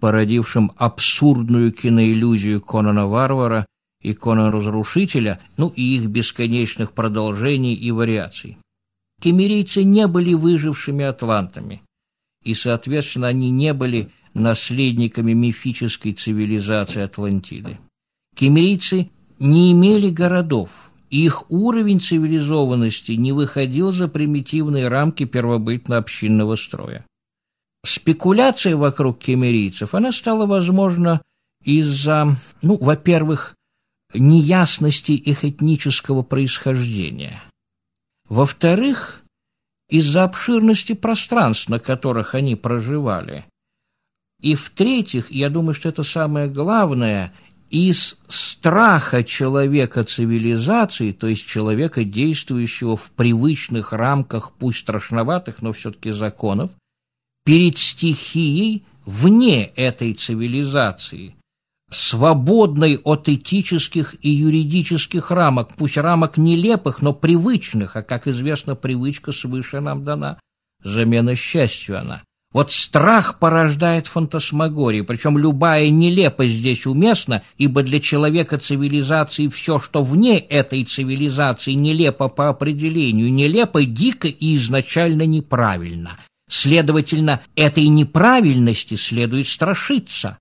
породившим 0.00 0.72
абсурдную 0.76 1.70
киноиллюзию 1.70 2.62
Конана 2.62 3.06
Варвара 3.06 3.66
и 4.04 4.12
Конан 4.12 4.52
Разрушителя, 4.52 5.40
ну 5.56 5.72
и 5.74 5.96
их 5.96 6.06
бесконечных 6.06 6.92
продолжений 6.92 7.74
и 7.74 7.90
вариаций. 7.90 8.58
Кемерийцы 9.20 9.82
не 9.82 10.06
были 10.06 10.34
выжившими 10.34 11.04
атлантами, 11.04 11.82
и, 12.44 12.52
соответственно, 12.54 13.28
они 13.28 13.50
не 13.50 13.72
были 13.72 14.10
наследниками 14.34 15.32
мифической 15.32 16.12
цивилизации 16.12 17.02
Атлантиды. 17.02 17.78
Кемерийцы 18.36 19.10
не 19.38 19.72
имели 19.72 20.10
городов, 20.10 20.68
их 21.08 21.50
уровень 21.50 22.00
цивилизованности 22.00 23.12
не 23.12 23.32
выходил 23.32 23.92
за 23.92 24.08
примитивные 24.08 24.88
рамки 24.88 25.24
первобытно-общинного 25.24 26.56
строя. 26.56 27.06
Спекуляция 27.86 28.76
вокруг 28.76 29.18
кемерийцев, 29.20 29.94
она 29.94 30.12
стала 30.12 30.46
возможна 30.46 31.22
из-за, 31.62 32.36
ну, 32.62 32.76
во-первых, 32.78 33.53
неясности 34.14 35.12
их 35.12 35.44
этнического 35.44 36.22
происхождения. 36.22 37.42
Во-вторых, 38.28 39.22
из-за 39.88 40.24
обширности 40.24 40.94
пространств, 40.94 41.68
на 41.68 41.78
которых 41.78 42.34
они 42.34 42.56
проживали. 42.56 43.44
И 44.40 44.54
в-третьих, 44.54 45.30
я 45.30 45.50
думаю, 45.50 45.74
что 45.74 45.88
это 45.88 46.02
самое 46.02 46.48
главное, 46.48 47.32
из 47.70 48.18
страха 48.28 49.24
человека 49.24 50.04
цивилизации, 50.04 51.12
то 51.12 51.26
есть 51.26 51.46
человека, 51.46 52.04
действующего 52.04 52.96
в 52.96 53.10
привычных 53.12 53.92
рамках, 53.92 54.52
пусть 54.52 54.80
страшноватых, 54.80 55.60
но 55.60 55.72
все-таки 55.72 56.10
законов, 56.12 56.70
перед 57.44 57.76
стихией 57.76 58.84
вне 59.04 59.64
этой 59.76 60.14
цивилизации, 60.14 61.34
свободной 61.94 62.98
от 63.02 63.28
этических 63.28 64.14
и 64.20 64.30
юридических 64.30 65.30
рамок, 65.30 65.74
пусть 65.76 65.96
рамок 65.96 66.36
нелепых, 66.36 67.02
но 67.02 67.12
привычных, 67.12 67.96
а, 67.96 68.02
как 68.02 68.26
известно, 68.26 68.74
привычка 68.74 69.32
свыше 69.32 69.80
нам 69.80 70.04
дана, 70.04 70.38
замена 70.82 71.34
счастью 71.34 71.98
она. 71.98 72.22
Вот 72.54 72.70
страх 72.70 73.40
порождает 73.40 74.06
фантасмагорию, 74.06 75.04
причем 75.04 75.36
любая 75.36 75.90
нелепость 75.90 76.52
здесь 76.52 76.86
уместна, 76.86 77.42
ибо 77.58 77.82
для 77.82 77.98
человека 77.98 78.58
цивилизации 78.58 79.48
все, 79.48 79.80
что 79.80 80.04
вне 80.04 80.38
этой 80.38 80.84
цивилизации, 80.84 81.72
нелепо 81.72 82.28
по 82.28 82.48
определению, 82.48 83.32
нелепо, 83.32 83.84
дико 83.84 84.28
и 84.28 84.54
изначально 84.54 85.26
неправильно. 85.26 86.16
Следовательно, 86.48 87.40
этой 87.56 87.88
неправильности 87.88 88.94
следует 88.94 89.48
страшиться. 89.48 90.38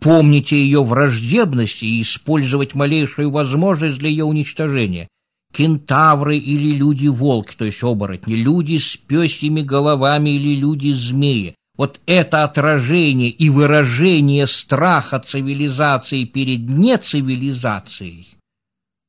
Помните 0.00 0.56
ее 0.56 0.84
враждебность 0.84 1.82
и 1.82 2.00
использовать 2.00 2.74
малейшую 2.74 3.30
возможность 3.30 3.98
для 3.98 4.10
ее 4.10 4.24
уничтожения 4.24 5.08
кентавры 5.56 6.36
или 6.36 6.76
люди-волки, 6.76 7.54
то 7.56 7.64
есть 7.64 7.82
оборотни, 7.82 8.34
люди 8.34 8.76
с 8.76 8.96
пёсьими 8.96 9.62
головами 9.62 10.30
или 10.30 10.54
люди-змеи. 10.54 11.54
Вот 11.78 12.00
это 12.06 12.44
отражение 12.44 13.30
и 13.30 13.48
выражение 13.48 14.46
страха 14.46 15.18
цивилизации 15.18 16.24
перед 16.24 16.68
нецивилизацией, 16.68 18.28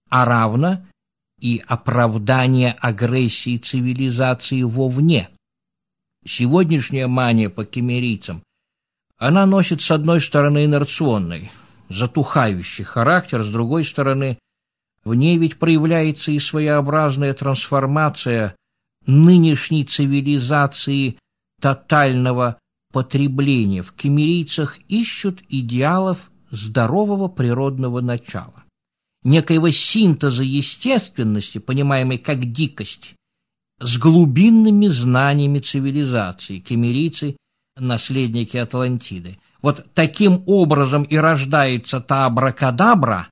а 0.10 0.26
равно 0.26 0.86
и 1.39 1.62
оправдание 1.65 2.76
агрессии 2.80 3.58
цивилизации 3.58 4.63
вовне. 4.63 5.29
Сегодняшняя 6.25 7.08
мания 7.08 7.50
по 7.50 7.63
кемерийцам, 7.63 8.42
она 9.17 9.45
носит 9.45 9.81
с 9.81 9.91
одной 9.91 10.21
стороны 10.21 10.65
инерционный, 10.65 11.51
затухающий 11.89 12.83
характер, 12.83 13.43
с 13.43 13.49
другой 13.49 13.83
стороны 13.83 14.37
в 15.03 15.13
ней 15.13 15.37
ведь 15.37 15.57
проявляется 15.57 16.31
и 16.31 16.39
своеобразная 16.39 17.33
трансформация 17.33 18.55
нынешней 19.05 19.85
цивилизации 19.85 21.17
тотального 21.61 22.59
потребления. 22.91 23.81
В 23.81 23.93
кемерийцах 23.93 24.79
ищут 24.89 25.41
идеалов 25.49 26.29
здорового 26.51 27.29
природного 27.29 28.01
начала, 28.01 28.65
некоего 29.23 29.69
синтеза 29.71 30.43
естественности, 30.43 31.57
понимаемой 31.57 32.17
как 32.17 32.51
дикость, 32.51 33.15
с 33.79 33.97
глубинными 33.97 34.87
знаниями 34.87 35.59
цивилизации, 35.59 36.59
кемерийцы– 36.59 37.37
наследники 37.80 38.58
Атлантиды. 38.58 39.38
Вот 39.62 39.86
таким 39.94 40.44
образом 40.46 41.04
и 41.04 41.17
рождается 41.17 42.00
та 42.00 42.25
абракадабра, 42.25 43.28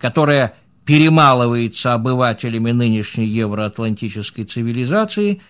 которая 0.00 0.54
перемалывается 0.84 1.94
обывателями 1.94 2.70
нынешней 2.70 3.26
евроатлантической 3.26 4.44
цивилизации 4.44 5.42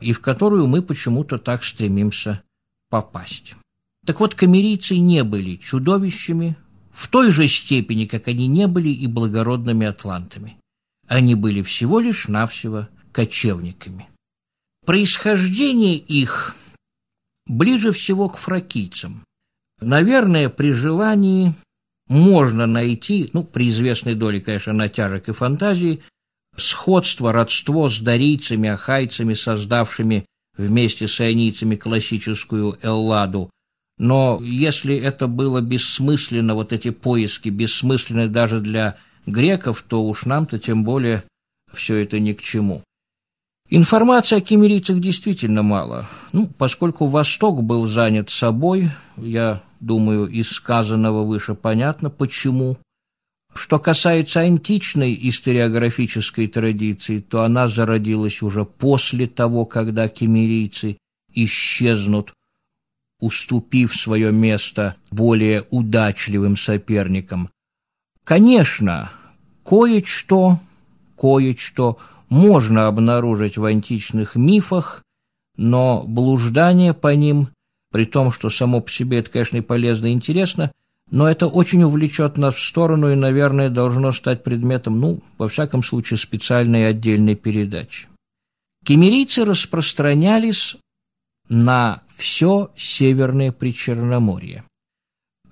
и 0.00 0.12
в 0.12 0.20
которую 0.20 0.66
мы 0.66 0.82
почему-то 0.82 1.38
так 1.38 1.64
стремимся 1.64 2.42
попасть. 2.90 3.54
Так 4.04 4.18
вот, 4.18 4.34
камерийцы 4.34 4.98
не 4.98 5.22
были 5.22 5.56
чудовищами 5.56 6.56
в 6.92 7.08
той 7.08 7.30
же 7.30 7.46
степени, 7.46 8.06
как 8.06 8.26
они 8.26 8.48
не 8.48 8.66
были 8.66 8.88
и 8.88 9.06
благородными 9.06 9.86
атлантами. 9.86 10.56
Они 11.06 11.34
были 11.34 11.62
всего 11.62 12.00
лишь 12.00 12.26
навсего 12.26 12.88
кочевниками. 13.12 14.08
Происхождение 14.84 15.96
их 15.96 16.56
ближе 17.46 17.92
всего 17.92 18.28
к 18.28 18.38
фракийцам. 18.38 19.24
Наверное, 19.80 20.48
при 20.48 20.72
желании 20.72 21.54
можно 22.08 22.66
найти, 22.66 23.30
ну, 23.32 23.42
при 23.42 23.68
известной 23.68 24.14
доле, 24.14 24.40
конечно, 24.40 24.72
натяжек 24.72 25.28
и 25.28 25.32
фантазии, 25.32 26.02
сходство, 26.56 27.32
родство 27.32 27.88
с 27.88 27.98
дарийцами, 27.98 28.68
ахайцами, 28.68 29.34
создавшими 29.34 30.26
вместе 30.56 31.08
с 31.08 31.20
ионийцами 31.20 31.76
классическую 31.76 32.78
Элладу. 32.82 33.50
Но 33.98 34.40
если 34.42 34.96
это 34.96 35.26
было 35.26 35.60
бессмысленно, 35.60 36.54
вот 36.54 36.72
эти 36.72 36.90
поиски 36.90 37.48
бессмысленны 37.48 38.28
даже 38.28 38.60
для 38.60 38.96
греков, 39.26 39.84
то 39.86 40.04
уж 40.04 40.24
нам-то 40.24 40.58
тем 40.58 40.84
более 40.84 41.24
все 41.72 41.96
это 41.96 42.18
ни 42.18 42.32
к 42.32 42.42
чему. 42.42 42.82
Информации 43.74 44.36
о 44.36 44.40
кемерийцах 44.42 45.00
действительно 45.00 45.62
мало. 45.62 46.06
Ну, 46.32 46.46
поскольку 46.46 47.06
Восток 47.06 47.62
был 47.62 47.86
занят 47.88 48.28
собой, 48.28 48.90
я 49.16 49.62
думаю, 49.80 50.26
из 50.26 50.50
сказанного 50.50 51.24
выше 51.24 51.54
понятно, 51.54 52.10
почему. 52.10 52.76
Что 53.54 53.78
касается 53.78 54.40
античной 54.40 55.18
историографической 55.22 56.48
традиции, 56.48 57.20
то 57.20 57.44
она 57.44 57.66
зародилась 57.66 58.42
уже 58.42 58.66
после 58.66 59.26
того, 59.26 59.64
когда 59.64 60.06
кемерийцы 60.06 60.98
исчезнут, 61.32 62.34
уступив 63.20 63.96
свое 63.96 64.32
место 64.32 64.96
более 65.10 65.64
удачливым 65.70 66.58
соперникам. 66.58 67.48
Конечно, 68.22 69.10
кое-что, 69.64 70.60
кое-что 71.16 71.96
можно 72.32 72.86
обнаружить 72.86 73.58
в 73.58 73.64
античных 73.66 74.36
мифах, 74.36 75.04
но 75.58 76.02
блуждание 76.02 76.94
по 76.94 77.14
ним, 77.14 77.48
при 77.92 78.06
том, 78.06 78.32
что 78.32 78.48
само 78.48 78.80
по 78.80 78.90
себе 78.90 79.18
это, 79.18 79.30
конечно, 79.30 79.58
и 79.58 79.60
полезно 79.60 80.06
и 80.06 80.12
интересно, 80.12 80.72
но 81.10 81.28
это 81.28 81.46
очень 81.46 81.82
увлечет 81.82 82.38
нас 82.38 82.54
в 82.54 82.66
сторону 82.66 83.12
и, 83.12 83.16
наверное, 83.16 83.68
должно 83.68 84.12
стать 84.12 84.44
предметом, 84.44 84.98
ну, 84.98 85.20
во 85.36 85.46
всяком 85.46 85.82
случае, 85.82 86.16
специальной 86.16 86.88
отдельной 86.88 87.34
передачи. 87.34 88.08
Кемерийцы 88.82 89.44
распространялись 89.44 90.76
на 91.50 92.02
все 92.16 92.70
Северное 92.78 93.52
Причерноморье. 93.52 94.64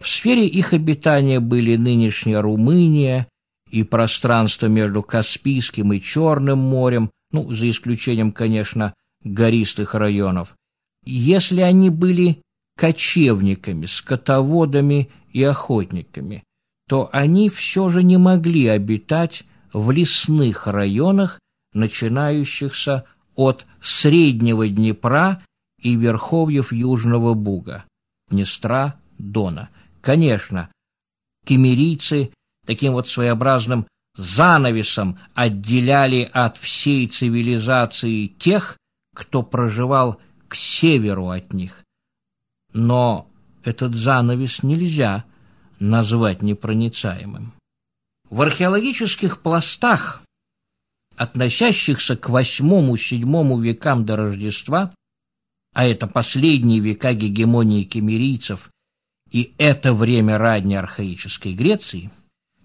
В 0.00 0.08
сфере 0.08 0.46
их 0.46 0.72
обитания 0.72 1.40
были 1.40 1.76
нынешняя 1.76 2.40
Румыния, 2.40 3.28
и 3.70 3.82
пространство 3.82 4.66
между 4.66 5.02
Каспийским 5.02 5.92
и 5.92 6.00
Черным 6.00 6.58
морем, 6.58 7.10
ну, 7.32 7.52
за 7.52 7.70
исключением, 7.70 8.32
конечно, 8.32 8.94
гористых 9.22 9.94
районов, 9.94 10.56
если 11.04 11.60
они 11.60 11.90
были 11.90 12.42
кочевниками, 12.76 13.86
скотоводами 13.86 15.10
и 15.32 15.42
охотниками, 15.42 16.44
то 16.88 17.08
они 17.12 17.48
все 17.48 17.88
же 17.88 18.02
не 18.02 18.16
могли 18.16 18.66
обитать 18.66 19.44
в 19.72 19.90
лесных 19.90 20.66
районах, 20.66 21.38
начинающихся 21.72 23.04
от 23.36 23.66
Среднего 23.80 24.68
Днепра 24.68 25.42
и 25.80 25.94
верховьев 25.94 26.72
Южного 26.72 27.34
Буга, 27.34 27.84
Днестра, 28.28 28.96
Дона. 29.18 29.70
Конечно, 30.00 30.70
кемерийцы 31.46 32.32
таким 32.70 32.92
вот 32.92 33.08
своеобразным 33.08 33.88
занавесом 34.14 35.18
отделяли 35.34 36.30
от 36.32 36.56
всей 36.56 37.08
цивилизации 37.08 38.26
тех, 38.26 38.78
кто 39.12 39.42
проживал 39.42 40.20
к 40.46 40.54
северу 40.54 41.30
от 41.30 41.52
них. 41.52 41.82
Но 42.72 43.28
этот 43.64 43.96
занавес 43.96 44.62
нельзя 44.62 45.24
назвать 45.80 46.42
непроницаемым. 46.42 47.54
В 48.28 48.40
археологических 48.40 49.42
пластах, 49.42 50.22
относящихся 51.16 52.16
к 52.16 52.28
восьмому-седьмому 52.28 53.58
векам 53.58 54.04
до 54.04 54.14
Рождества, 54.14 54.94
а 55.74 55.86
это 55.86 56.06
последние 56.06 56.78
века 56.78 57.14
гегемонии 57.14 57.82
кемерийцев 57.82 58.70
и 59.32 59.54
это 59.58 59.92
время 59.92 60.38
ранней 60.38 60.76
архаической 60.76 61.54
Греции– 61.54 62.12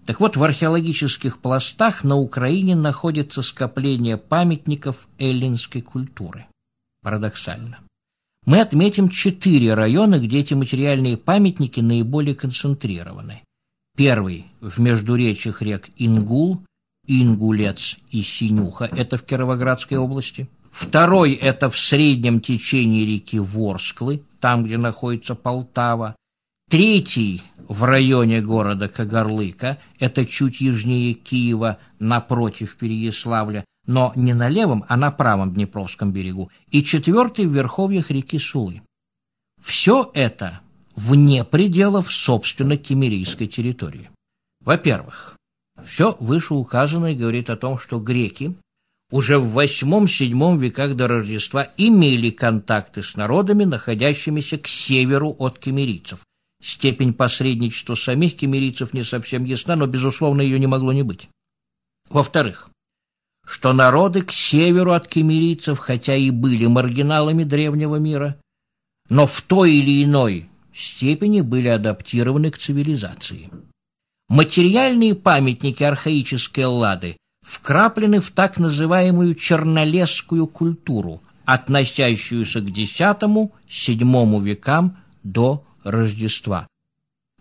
так 0.06 0.20
вот, 0.20 0.36
в 0.36 0.42
археологических 0.42 1.38
пластах 1.38 2.04
на 2.04 2.16
Украине 2.16 2.76
находится 2.76 3.42
скопление 3.42 4.16
памятников 4.16 5.08
эллинской 5.18 5.82
культуры. 5.82 6.46
Парадоксально. 7.02 7.80
Мы 8.44 8.60
отметим 8.60 9.08
четыре 9.08 9.74
района, 9.74 10.20
где 10.20 10.38
эти 10.38 10.54
материальные 10.54 11.16
памятники 11.16 11.80
наиболее 11.80 12.36
концентрированы. 12.36 13.42
Первый– 13.96 14.46
в 14.60 14.78
междуречьях 14.78 15.62
рек 15.62 15.88
Ингул, 15.96 16.62
Ингулец 17.08 17.96
и 18.10 18.22
Синюха, 18.22 18.84
это 18.84 19.18
в 19.18 19.24
Кировоградской 19.24 19.98
области. 19.98 20.48
Второй– 20.70 21.32
это 21.34 21.70
в 21.70 21.78
среднем 21.78 22.40
течении 22.40 23.04
реки 23.04 23.40
Ворсклы, 23.40 24.22
там, 24.38 24.64
где 24.64 24.78
находится 24.78 25.34
Полтава. 25.34 26.14
Третий 26.68 27.42
в 27.68 27.84
районе 27.84 28.40
города 28.40 28.88
Кагарлыка, 28.88 29.78
это 30.00 30.26
чуть 30.26 30.60
южнее 30.60 31.14
Киева, 31.14 31.78
напротив 32.00 32.76
Переяславля, 32.76 33.64
но 33.86 34.12
не 34.16 34.34
на 34.34 34.48
левом, 34.48 34.84
а 34.88 34.96
на 34.96 35.12
правом 35.12 35.54
Днепровском 35.54 36.10
берегу, 36.10 36.50
и 36.72 36.82
четвертый 36.82 37.46
в 37.46 37.54
верховьях 37.54 38.10
реки 38.10 38.38
Сулы. 38.40 38.82
Все 39.62 40.10
это 40.12 40.60
вне 40.96 41.44
пределов, 41.44 42.12
собственно, 42.12 42.76
кемерийской 42.76 43.46
территории. 43.46 44.10
Во-первых, 44.64 45.36
все 45.84 46.16
вышеуказанное 46.18 47.14
говорит 47.14 47.48
о 47.48 47.56
том, 47.56 47.78
что 47.78 48.00
греки 48.00 48.56
уже 49.12 49.38
в 49.38 49.52
восьмом-седьмом 49.52 50.58
веках 50.58 50.96
до 50.96 51.06
Рождества 51.06 51.68
имели 51.76 52.30
контакты 52.30 53.04
с 53.04 53.14
народами, 53.14 53.62
находящимися 53.62 54.58
к 54.58 54.66
северу 54.66 55.36
от 55.38 55.60
кемерийцев, 55.60 56.25
Степень 56.62 57.12
посредничества 57.12 57.94
самих 57.94 58.36
кемерийцев 58.36 58.92
не 58.92 59.02
совсем 59.02 59.44
ясна, 59.44 59.76
но, 59.76 59.86
безусловно, 59.86 60.40
ее 60.40 60.58
не 60.58 60.66
могло 60.66 60.92
не 60.92 61.02
быть. 61.02 61.28
Во-вторых, 62.08 62.70
что 63.46 63.72
народы 63.72 64.22
к 64.22 64.32
северу 64.32 64.92
от 64.92 65.06
кемерийцев, 65.06 65.78
хотя 65.78 66.16
и 66.16 66.30
были 66.30 66.66
маргиналами 66.66 67.44
древнего 67.44 67.96
мира, 67.96 68.40
но 69.08 69.26
в 69.26 69.40
той 69.42 69.74
или 69.74 70.04
иной 70.04 70.48
степени 70.74 71.40
были 71.40 71.68
адаптированы 71.68 72.50
к 72.50 72.58
цивилизации. 72.58 73.50
Материальные 74.28 75.14
памятники 75.14 75.84
архаической 75.84 76.64
Эллады 76.64 77.16
вкраплены 77.42 78.20
в 78.20 78.30
так 78.32 78.58
называемую 78.58 79.36
чернолесскую 79.36 80.48
культуру, 80.48 81.22
относящуюся 81.44 82.60
к 82.60 82.64
X-VII 82.64 83.52
векам 84.40 84.98
до 85.22 85.65
Рождества. 85.86 86.66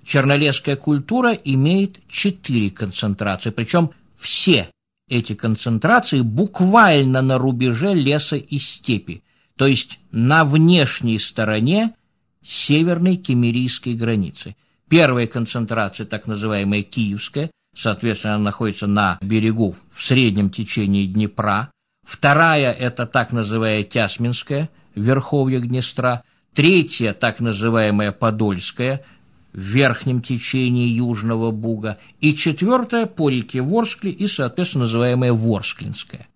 Чернолесская 0.06 0.76
культура 0.76 1.32
имеет 1.34 1.98
четыре 2.08 2.70
концентрации, 2.70 3.50
причем 3.50 3.90
все 4.18 4.70
эти 5.10 5.34
концентрации 5.34 6.22
буквально 6.22 7.22
на 7.24 7.40
рубеже 7.40 7.96
леса 7.96 8.36
и 8.36 8.60
степи, 8.60 9.24
то 9.56 9.66
есть 9.66 10.00
на 10.12 10.46
внешней 10.46 11.18
стороне 11.18 11.96
северной 12.44 13.16
кемерийской 13.16 13.96
границы. 13.96 14.56
Первая 14.90 15.26
концентрация, 15.26 16.06
так 16.06 16.28
называемая 16.28 16.84
киевская, 16.84 17.50
соответственно, 17.76 18.36
она 18.36 18.44
находится 18.44 18.86
на 18.86 19.18
берегу 19.22 19.76
в 19.92 20.04
среднем 20.04 20.52
течении 20.52 21.08
Днепра. 21.08 21.72
Вторая– 22.04 22.72
это 22.74 23.08
так 23.08 23.32
называемая 23.32 23.84
Тясминская, 23.84 24.70
верховье 24.94 25.60
Днестра– 25.62 26.22
третья, 26.56 27.14
так 27.14 27.40
называемая 27.40 28.12
Подольская, 28.12 29.06
в 29.54 29.60
верхнем 29.60 30.22
течении 30.22 30.88
Южного 30.88 31.52
Буга, 31.52 31.98
и 32.20 32.34
четвертая 32.34 33.06
по 33.06 33.30
реке 33.30 33.62
Ворскли 33.62 34.10
и, 34.10 34.28
соответственно, 34.28 34.86
называемая 34.86 35.34
Ворсклинская. 35.34 36.28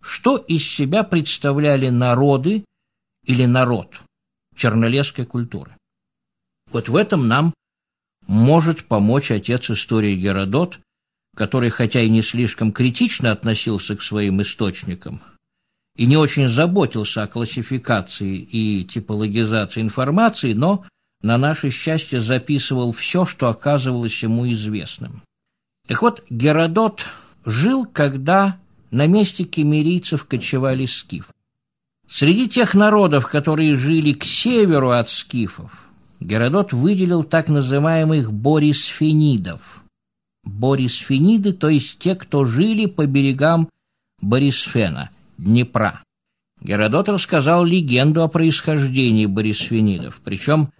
Что 0.00 0.36
из 0.36 0.66
себя 0.68 1.02
представляли 1.02 1.88
народы 1.88 2.64
или 3.24 3.44
народ 3.44 4.00
чернолесской 4.54 5.26
культуры? 5.26 5.72
Вот 6.70 6.88
в 6.88 6.96
этом 6.96 7.28
нам 7.28 7.54
может 8.26 8.84
помочь 8.84 9.30
отец 9.30 9.70
истории 9.70 10.16
Геродот, 10.16 10.78
который, 11.36 11.70
хотя 11.70 12.00
и 12.00 12.08
не 12.08 12.22
слишком 12.22 12.72
критично 12.72 13.30
относился 13.30 13.96
к 13.96 14.02
своим 14.02 14.42
источникам, 14.42 15.20
и 15.96 16.06
не 16.06 16.16
очень 16.16 16.48
заботился 16.48 17.22
о 17.22 17.26
классификации 17.26 18.36
и 18.36 18.84
типологизации 18.84 19.80
информации, 19.80 20.52
но 20.52 20.84
на 21.22 21.38
наше 21.38 21.70
счастье 21.70 22.20
записывал 22.20 22.92
все, 22.92 23.24
что 23.24 23.48
оказывалось 23.48 24.22
ему 24.22 24.50
известным. 24.52 25.22
Так 25.86 26.02
вот, 26.02 26.22
Геродот 26.28 27.06
жил, 27.44 27.86
когда 27.86 28.58
на 28.90 29.06
месте 29.06 29.44
кемерийцев 29.44 30.26
кочевали 30.26 30.84
скифы. 30.86 31.32
Среди 32.08 32.48
тех 32.48 32.74
народов, 32.74 33.26
которые 33.26 33.76
жили 33.76 34.12
к 34.12 34.24
северу 34.24 34.90
от 34.90 35.10
скифов, 35.10 35.86
Геродот 36.20 36.72
выделил 36.72 37.24
так 37.24 37.48
называемых 37.48 38.32
борисфенидов. 38.32 39.82
Борисфениды, 40.44 41.52
то 41.52 41.68
есть 41.68 41.98
те, 41.98 42.14
кто 42.14 42.44
жили 42.44 42.86
по 42.86 43.06
берегам 43.06 43.68
Борисфена, 44.20 45.10
Днепра. 45.38 46.02
Геродот 46.60 47.08
рассказал 47.08 47.64
легенду 47.64 48.22
о 48.22 48.28
происхождении 48.28 49.26
борисфенидов, 49.26 50.20
причем 50.24 50.72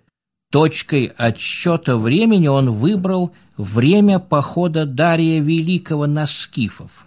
точкой 0.50 1.12
отсчета 1.16 1.96
времени 1.96 2.48
он 2.48 2.70
выбрал 2.70 3.34
время 3.56 4.18
похода 4.18 4.86
Дария 4.86 5.40
Великого 5.40 6.06
на 6.06 6.26
скифов. 6.26 7.06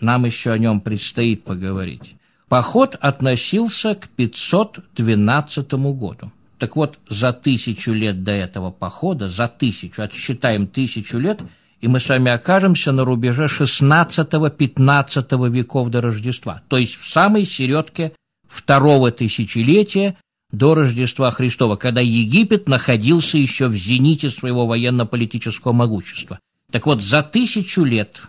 Нам 0.00 0.26
еще 0.26 0.50
о 0.50 0.58
нем 0.58 0.80
предстоит 0.80 1.44
поговорить. 1.44 2.16
Поход 2.48 2.96
относился 3.00 3.94
к 3.94 4.08
512 4.08 5.72
году. 5.72 6.30
Так 6.58 6.76
вот, 6.76 6.98
за 7.08 7.32
тысячу 7.32 7.92
лет 7.92 8.22
до 8.22 8.32
этого 8.32 8.70
похода, 8.70 9.28
за 9.28 9.48
тысячу, 9.48 10.02
отсчитаем 10.02 10.66
тысячу 10.66 11.18
лет, 11.18 11.42
и 11.84 11.86
мы 11.86 12.00
с 12.00 12.08
вами 12.08 12.32
окажемся 12.32 12.90
на 12.92 13.04
рубеже 13.04 13.44
16-15 13.44 15.50
веков 15.50 15.90
до 15.90 16.00
Рождества, 16.00 16.62
то 16.68 16.78
есть 16.78 16.96
в 16.96 17.06
самой 17.06 17.44
середке 17.44 18.14
второго 18.48 19.10
тысячелетия 19.10 20.16
до 20.50 20.74
Рождества 20.74 21.30
Христова, 21.30 21.76
когда 21.76 22.00
Египет 22.00 22.70
находился 22.70 23.36
еще 23.36 23.68
в 23.68 23.74
зените 23.74 24.30
своего 24.30 24.66
военно-политического 24.66 25.72
могущества. 25.72 26.40
Так 26.72 26.86
вот, 26.86 27.02
за 27.02 27.22
тысячу 27.22 27.84
лет 27.84 28.22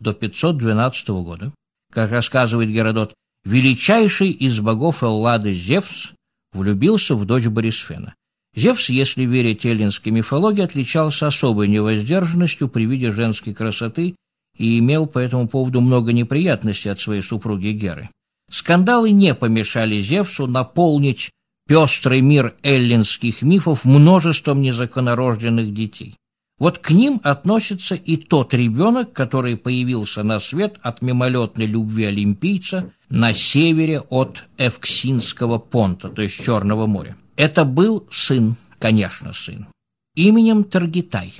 до 0.00 0.12
512 0.12 1.10
года, 1.10 1.52
как 1.92 2.10
рассказывает 2.10 2.70
Геродот, 2.70 3.14
величайший 3.44 4.30
из 4.30 4.58
богов 4.58 5.04
Эллады 5.04 5.52
Зевс 5.52 6.10
влюбился 6.52 7.14
в 7.14 7.24
дочь 7.24 7.46
Борисфена. 7.46 8.16
Зевс, 8.54 8.90
если 8.90 9.24
верить 9.24 9.64
эллинской 9.64 10.12
мифологии, 10.12 10.62
отличался 10.62 11.28
особой 11.28 11.68
невоздержанностью 11.68 12.68
при 12.68 12.84
виде 12.84 13.12
женской 13.12 13.54
красоты 13.54 14.16
и 14.58 14.78
имел 14.78 15.06
по 15.06 15.18
этому 15.18 15.48
поводу 15.48 15.80
много 15.80 16.12
неприятностей 16.12 16.88
от 16.88 16.98
своей 16.98 17.22
супруги 17.22 17.68
Геры. 17.68 18.10
Скандалы 18.50 19.12
не 19.12 19.34
помешали 19.34 20.00
Зевсу 20.00 20.48
наполнить 20.48 21.30
пестрый 21.68 22.20
мир 22.20 22.56
эллинских 22.64 23.42
мифов 23.42 23.84
множеством 23.84 24.60
незаконорожденных 24.60 25.72
детей. 25.72 26.16
Вот 26.58 26.78
к 26.78 26.90
ним 26.90 27.20
относится 27.22 27.94
и 27.94 28.16
тот 28.16 28.52
ребенок, 28.52 29.12
который 29.12 29.56
появился 29.56 30.24
на 30.24 30.40
свет 30.40 30.78
от 30.82 31.00
мимолетной 31.00 31.66
любви 31.66 32.04
олимпийца 32.04 32.92
на 33.08 33.32
севере 33.32 34.00
от 34.00 34.44
Эвксинского 34.58 35.58
понта, 35.58 36.08
то 36.08 36.20
есть 36.20 36.44
Черного 36.44 36.86
моря. 36.86 37.16
Это 37.40 37.64
был 37.64 38.06
сын, 38.12 38.54
конечно, 38.78 39.32
сын, 39.32 39.66
именем 40.14 40.62
Таргитай. 40.62 41.32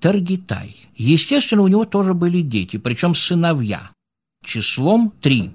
Таргитай. 0.00 0.74
Естественно, 0.96 1.60
у 1.60 1.68
него 1.68 1.84
тоже 1.84 2.14
были 2.14 2.40
дети, 2.40 2.78
причем 2.78 3.14
сыновья, 3.14 3.90
числом 4.42 5.12
три. 5.20 5.50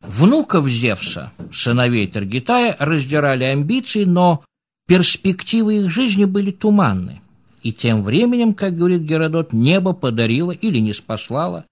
Внуков 0.00 0.68
Зевса, 0.68 1.32
сыновей 1.52 2.08
Таргитая, 2.08 2.74
раздирали 2.80 3.44
амбиции, 3.44 4.02
но 4.02 4.44
перспективы 4.88 5.76
их 5.76 5.88
жизни 5.88 6.24
были 6.24 6.50
туманны. 6.50 7.20
И 7.62 7.72
тем 7.72 8.02
временем, 8.02 8.54
как 8.54 8.76
говорит 8.76 9.02
Геродот, 9.02 9.52
небо 9.52 9.92
подарило 9.92 10.50
или 10.50 10.78
не 10.78 10.92
спаслало 10.92 11.64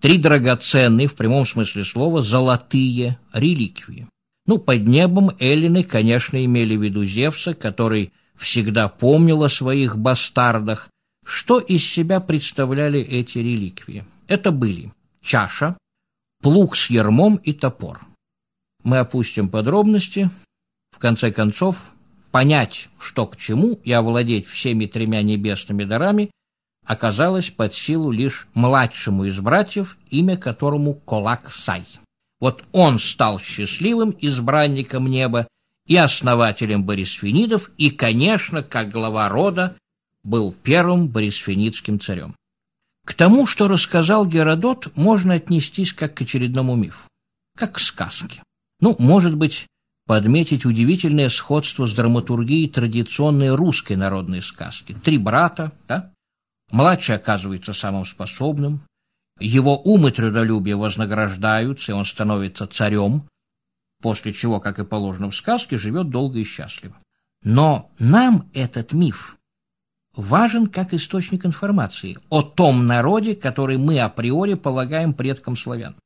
три 0.00 0.18
драгоценные, 0.18 1.06
в 1.06 1.14
прямом 1.14 1.46
смысле 1.46 1.84
слова, 1.84 2.20
золотые 2.20 3.16
реликвии. 3.32 4.08
Ну, 4.46 4.58
под 4.58 4.86
небом 4.86 5.30
эллины, 5.38 5.82
конечно, 5.84 6.42
имели 6.44 6.76
в 6.76 6.82
виду 6.82 7.04
Зевса, 7.04 7.54
который 7.54 8.12
всегда 8.36 8.88
помнил 8.88 9.42
о 9.42 9.48
своих 9.48 9.96
бастардах. 9.98 10.88
Что 11.24 11.58
из 11.58 11.84
себя 11.84 12.20
представляли 12.20 13.00
эти 13.00 13.38
реликвии? 13.38 14.04
Это 14.26 14.50
были 14.50 14.92
чаша, 15.22 15.76
плуг 16.42 16.76
с 16.76 16.90
ермом 16.90 17.36
и 17.36 17.52
топор. 17.52 18.00
Мы 18.82 18.98
опустим 18.98 19.48
подробности. 19.48 20.30
В 20.90 20.98
конце 20.98 21.30
концов, 21.30 21.76
понять, 22.30 22.88
что 22.98 23.26
к 23.26 23.36
чему, 23.36 23.78
и 23.84 23.92
овладеть 23.92 24.46
всеми 24.46 24.86
тремя 24.86 25.22
небесными 25.22 25.84
дарами 25.84 26.30
оказалось 26.86 27.50
под 27.50 27.74
силу 27.74 28.10
лишь 28.10 28.48
младшему 28.54 29.24
из 29.24 29.38
братьев, 29.38 29.98
имя 30.10 30.36
которому 30.36 30.94
Колак 30.94 31.52
Сай. 31.52 31.84
Вот 32.40 32.64
он 32.72 32.98
стал 32.98 33.38
счастливым 33.38 34.16
избранником 34.18 35.06
неба 35.06 35.46
и 35.86 35.96
основателем 35.96 36.84
Борисфенидов, 36.84 37.70
и, 37.76 37.90
конечно, 37.90 38.62
как 38.62 38.90
глава 38.90 39.28
рода, 39.28 39.76
был 40.22 40.52
первым 40.52 41.08
борисфенидским 41.08 42.00
царем. 42.00 42.34
К 43.04 43.14
тому, 43.14 43.46
что 43.46 43.68
рассказал 43.68 44.26
Геродот, 44.26 44.94
можно 44.96 45.34
отнестись 45.34 45.92
как 45.92 46.14
к 46.14 46.22
очередному 46.22 46.76
мифу, 46.76 47.02
как 47.56 47.72
к 47.72 47.78
сказке. 47.78 48.42
Ну, 48.80 48.96
может 48.98 49.36
быть, 49.36 49.66
подметить 50.06 50.64
удивительное 50.64 51.28
сходство 51.28 51.86
с 51.86 51.92
драматургией 51.92 52.68
традиционной 52.68 53.54
русской 53.54 53.96
народной 53.96 54.42
сказки. 54.42 54.94
Три 55.04 55.18
брата, 55.18 55.72
да? 55.88 56.12
Младший 56.70 57.16
оказывается 57.16 57.72
самым 57.72 58.06
способным, 58.06 58.80
его 59.40 59.80
ум 59.82 60.08
и 60.08 60.10
трудолюбие 60.10 60.76
вознаграждаются, 60.76 61.92
и 61.92 61.94
он 61.94 62.04
становится 62.04 62.66
царем, 62.66 63.28
после 64.02 64.32
чего, 64.32 64.60
как 64.60 64.78
и 64.78 64.84
положено 64.84 65.30
в 65.30 65.36
сказке, 65.36 65.78
живет 65.78 66.10
долго 66.10 66.38
и 66.38 66.44
счастливо. 66.44 66.96
Но 67.42 67.90
нам 67.98 68.48
этот 68.52 68.92
миф 68.92 69.36
важен 70.14 70.66
как 70.66 70.92
источник 70.92 71.46
информации 71.46 72.18
о 72.28 72.42
том 72.42 72.86
народе, 72.86 73.34
который 73.34 73.78
мы 73.78 73.98
априори 74.00 74.54
полагаем 74.54 75.14
предком 75.14 75.56
славян. 75.56 75.96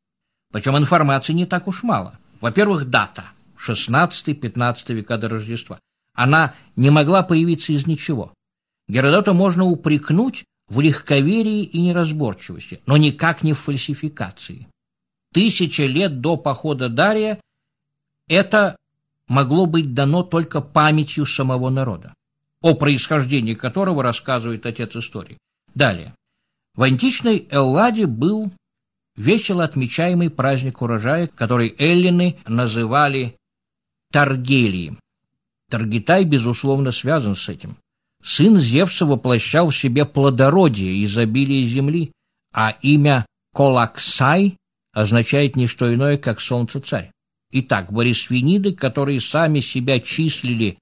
Причем 0.53 0.76
информации 0.76 1.32
не 1.32 1.47
так 1.47 1.66
уж 1.66 1.82
мало. 1.82 2.18
Во-первых, 2.41 2.89
дата– 2.89 3.24
16-15 3.66 4.93
века 4.93 5.18
до 5.18 5.28
Рождества. 5.28 5.80
Она 6.14 6.55
не 6.76 6.91
могла 6.91 7.22
появиться 7.22 7.72
из 7.72 7.87
ничего. 7.87 8.32
Геродота 8.87 9.32
можно 9.32 9.64
упрекнуть 9.64 10.45
в 10.69 10.81
легковерии 10.81 11.62
и 11.62 11.81
неразборчивости, 11.81 12.81
но 12.87 12.97
никак 12.97 13.43
не 13.43 13.53
в 13.53 13.61
фальсификации. 13.61 14.67
Тысяча 15.33 15.85
лет 15.85 16.21
до 16.21 16.37
похода 16.37 16.89
Дария 16.89 17.41
это 18.29 18.77
могло 19.29 19.67
быть 19.67 19.95
дано 19.95 20.23
только 20.23 20.61
памятью 20.61 21.27
самого 21.27 21.71
народа, 21.71 22.15
о 22.62 22.75
происхождении 22.75 23.55
которого 23.55 24.03
рассказывает 24.03 24.67
отец 24.67 24.97
истории. 24.97 25.39
Далее. 25.75 26.15
В 26.75 26.83
античной 26.83 27.47
Элладе 27.51 28.07
был 28.07 28.53
весело 29.17 29.65
отмечаемый 29.65 30.31
праздник 30.31 30.83
урожая, 30.83 31.27
который 31.27 31.75
эллины 31.79 32.39
называли 32.47 33.37
Таргелием. 34.11 34.99
Таргитай, 35.71 36.25
безусловно, 36.25 36.93
связан 36.93 37.37
с 37.37 37.49
этим. 37.49 37.77
Сын 38.25 38.59
Зевса 38.59 39.05
воплощал 39.05 39.68
в 39.68 39.77
себе 39.77 40.07
плодородие 40.07 40.95
и 40.95 41.05
изобилие 41.05 41.66
земли, 41.66 42.12
а 42.55 42.70
имя 42.81 43.27
Колаксай 43.53 44.57
означает 44.95 45.57
не 45.57 45.66
что 45.66 45.93
иное, 45.93 46.16
как 46.16 46.41
солнце-царь. 46.41 47.11
Итак, 47.53 47.93
Борисфениды, 47.93 48.75
которые 48.75 49.20
сами 49.20 49.61
себя 49.61 50.01
числили 50.01 50.79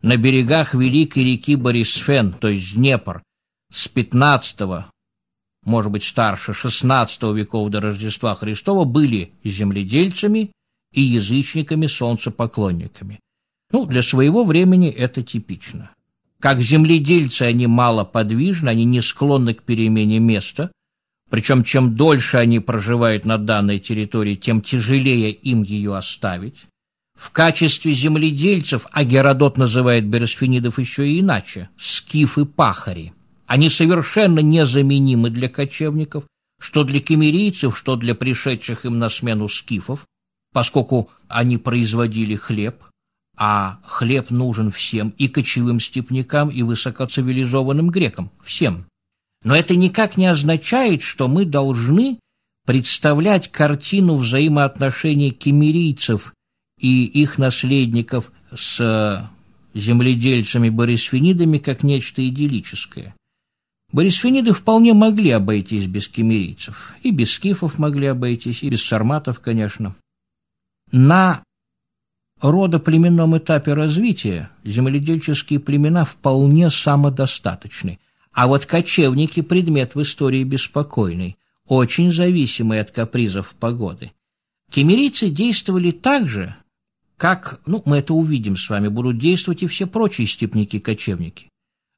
на 0.00 0.16
берегах 0.16 0.72
великой 0.72 1.24
реки 1.24 1.54
Борисфен, 1.54 2.32
то 2.32 2.48
есть 2.48 2.74
Днепр, 2.74 3.22
с 3.70 3.88
15 3.88 4.86
может 5.64 5.92
быть 5.92 6.04
старше 6.04 6.54
16 6.54 7.22
веков 7.34 7.68
до 7.70 7.82
Рождества 7.82 8.34
Христова, 8.34 8.84
были 8.84 9.32
земледельцами 9.44 10.50
и 10.94 11.02
язычниками-солнцепоклонниками. 11.02 13.20
Ну, 13.72 13.84
для 13.84 14.02
своего 14.02 14.44
времени 14.44 14.88
это 14.88 15.22
типично. 15.22 15.90
Как 16.40 16.60
земледельцы 16.60 17.42
они 17.42 17.66
мало 17.66 18.04
подвижны, 18.04 18.68
они 18.68 18.84
не 18.84 19.00
склонны 19.00 19.54
к 19.54 19.62
перемене 19.62 20.18
места, 20.18 20.70
причем 21.30 21.64
чем 21.64 21.96
дольше 21.96 22.36
они 22.36 22.60
проживают 22.60 23.24
на 23.24 23.38
данной 23.38 23.78
территории, 23.78 24.34
тем 24.34 24.60
тяжелее 24.60 25.32
им 25.32 25.62
ее 25.62 25.96
оставить. 25.96 26.66
В 27.14 27.30
качестве 27.30 27.92
земледельцев, 27.92 28.86
а 28.92 29.02
Геродот 29.02 29.56
называет 29.56 30.06
бересфинидов 30.06 30.78
еще 30.78 31.08
и 31.08 31.20
иначе– 31.20 31.70
скифы-пахари. 31.78 33.14
Они 33.46 33.70
совершенно 33.70 34.40
незаменимы 34.40 35.30
для 35.30 35.48
кочевников, 35.48 36.24
что 36.60 36.84
для 36.84 37.00
кемерийцев, 37.00 37.76
что 37.76 37.96
для 37.96 38.14
пришедших 38.14 38.84
им 38.84 38.98
на 38.98 39.08
смену 39.08 39.48
скифов, 39.48 40.06
поскольку 40.52 41.10
они 41.28 41.56
производили 41.56 42.34
хлеб, 42.34 42.82
а 43.36 43.78
хлеб 43.84 44.30
нужен 44.30 44.70
всем, 44.72 45.10
и 45.18 45.28
кочевым 45.28 45.80
степнякам, 45.80 46.48
и 46.48 46.62
высокоцивилизованным 46.62 47.90
грекам, 47.90 48.30
всем. 48.42 48.86
Но 49.44 49.54
это 49.54 49.76
никак 49.76 50.16
не 50.16 50.26
означает, 50.26 51.02
что 51.02 51.28
мы 51.28 51.44
должны 51.44 52.18
представлять 52.64 53.52
картину 53.52 54.16
взаимоотношений 54.16 55.30
кемерийцев 55.30 56.34
и 56.80 57.04
их 57.04 57.38
наследников 57.38 58.32
с 58.54 59.30
земледельцами-борисфенидами 59.74 61.58
как 61.58 61.82
нечто 61.82 62.26
идиллическое. 62.26 63.14
Борисфениды 63.92 64.52
вполне 64.52 64.94
могли 64.94 65.30
обойтись 65.30 65.86
без 65.86 66.08
кемерийцев, 66.08 66.94
и 67.02 67.12
без 67.12 67.32
скифов 67.32 67.78
могли 67.78 68.08
обойтись, 68.08 68.62
и 68.62 68.70
без 68.70 68.84
сарматов, 68.84 69.40
конечно. 69.40 69.94
На 70.90 71.42
родоплеменном 72.40 73.36
этапе 73.38 73.72
развития 73.72 74.50
земледельческие 74.64 75.60
племена 75.60 76.04
вполне 76.04 76.70
самодостаточны, 76.70 77.98
а 78.32 78.46
вот 78.46 78.66
кочевники– 78.66 79.40
предмет 79.42 79.94
в 79.94 80.02
истории 80.02 80.44
беспокойный, 80.44 81.36
очень 81.66 82.12
зависимый 82.12 82.80
от 82.80 82.90
капризов 82.90 83.54
погоды. 83.58 84.12
Кемерийцы 84.70 85.30
действовали 85.30 85.90
так 85.90 86.28
же, 86.28 86.54
как, 87.16 87.60
ну, 87.66 87.82
мы 87.86 87.98
это 87.98 88.12
увидим 88.12 88.56
с 88.56 88.68
вами, 88.68 88.88
будут 88.88 89.18
действовать 89.18 89.62
и 89.62 89.66
все 89.66 89.86
прочие 89.86 90.26
степники-кочевники. 90.26 91.48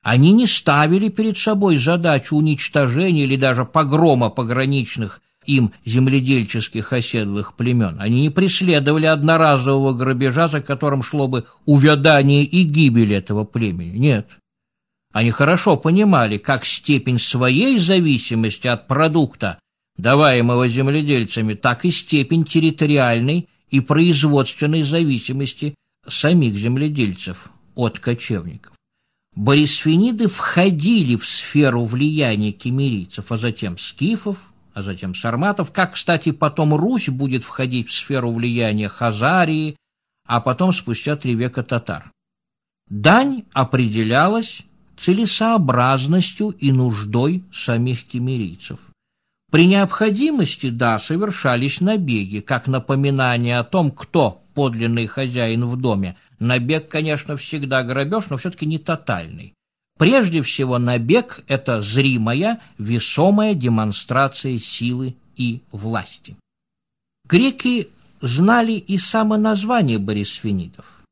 Они 0.03 0.33
не 0.33 0.47
ставили 0.47 1.09
перед 1.09 1.39
собой 1.39 1.77
задачу 1.77 2.37
уничтожения 2.37 3.25
или 3.25 3.37
даже 3.37 3.65
погрома 3.65 4.31
пограничных 4.31 5.21
им 5.49 5.73
земледельческих 5.85 6.93
оседлых 6.93 7.55
племен. 7.57 7.97
Они 7.99 8.21
не 8.21 8.31
преследовали 8.31 9.07
одноразового 9.07 9.95
грабежа, 9.95 10.47
за 10.47 10.61
которым 10.61 11.03
шло 11.03 11.27
бы 11.27 11.47
увядание 11.65 12.45
и 12.45 12.63
гибель 12.63 13.15
этого 13.15 13.45
племени. 13.45 13.97
Нет. 13.97 14.29
Они 15.13 15.31
хорошо 15.31 15.77
понимали, 15.79 16.37
как 16.37 16.67
степень 16.67 17.19
своей 17.19 17.79
зависимости 17.79 18.67
от 18.67 18.87
продукта, 18.87 19.59
даваемого 19.97 20.69
земледельцами, 20.69 21.55
так 21.55 21.87
и 21.87 21.91
степень 21.91 22.45
территориальной 22.45 23.49
и 23.71 23.81
производственной 23.81 24.83
зависимости 24.83 25.75
самих 26.07 26.55
земледельцев 26.57 27.51
от 27.75 27.99
кочевников. 27.99 28.75
Борисфениды 29.35 30.29
входили 30.29 31.17
в 31.17 31.25
сферу 31.25 31.85
влияния 31.85 32.53
кемерийцев, 32.53 33.33
а 33.33 33.37
затем 33.37 33.79
скифов, 33.79 34.37
а 34.79 34.83
затем 34.83 35.13
сарматов, 35.13 35.73
как, 35.73 35.95
кстати, 35.95 36.31
потом 36.31 36.73
Русь 36.73 37.09
будет 37.09 37.43
входить 37.43 37.89
в 37.89 37.93
сферу 37.93 38.31
влияния 38.31 38.87
Хазарии, 38.87 39.77
а 40.25 40.41
потом 40.41 40.73
спустя 40.73 41.17
три 41.17 41.35
века 41.35 41.65
татар. 41.65 42.13
Дань 42.89 43.43
определялась 43.53 44.63
целесообразностью 44.97 46.51
и 46.51 46.71
нуждой 46.71 47.43
самих 47.53 48.05
кемерийцев. 48.05 48.79
При 49.51 49.67
необходимости, 49.67 50.71
да, 50.71 51.01
совершались 51.01 51.81
набеги, 51.81 52.39
как 52.39 52.69
напоминание 52.69 53.59
о 53.59 53.65
том, 53.65 53.91
кто 53.91 54.45
подлинный 54.55 55.09
хозяин 55.09 55.67
в 55.67 55.77
доме. 55.77 56.17
Набег, 56.39 56.89
конечно, 56.89 57.37
всегда 57.37 57.83
грабеж, 57.83 58.31
но 58.31 58.37
все-таки 58.37 58.65
не 58.65 58.79
тотальный. 58.79 59.55
Прежде 59.99 60.43
всего, 60.43 60.79
набег– 60.79 61.43
это 61.49 61.83
зримая, 61.83 62.61
весомая 62.79 63.55
демонстрация 63.55 64.59
силы 64.59 65.17
и 65.37 65.61
власти. 65.73 66.37
Греки 67.29 67.89
знали 68.21 68.73
и 68.73 68.97
само 68.97 69.37
название 69.37 69.99
борисфенидов. 69.99 71.03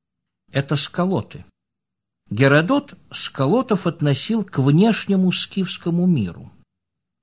Это 0.53 0.77
сколоты. 0.77 1.45
Геродот 2.31 2.95
сколотов 3.11 3.87
относил 3.87 4.45
к 4.45 4.59
внешнему 4.59 5.33
скифскому 5.33 6.07
миру. 6.07 6.51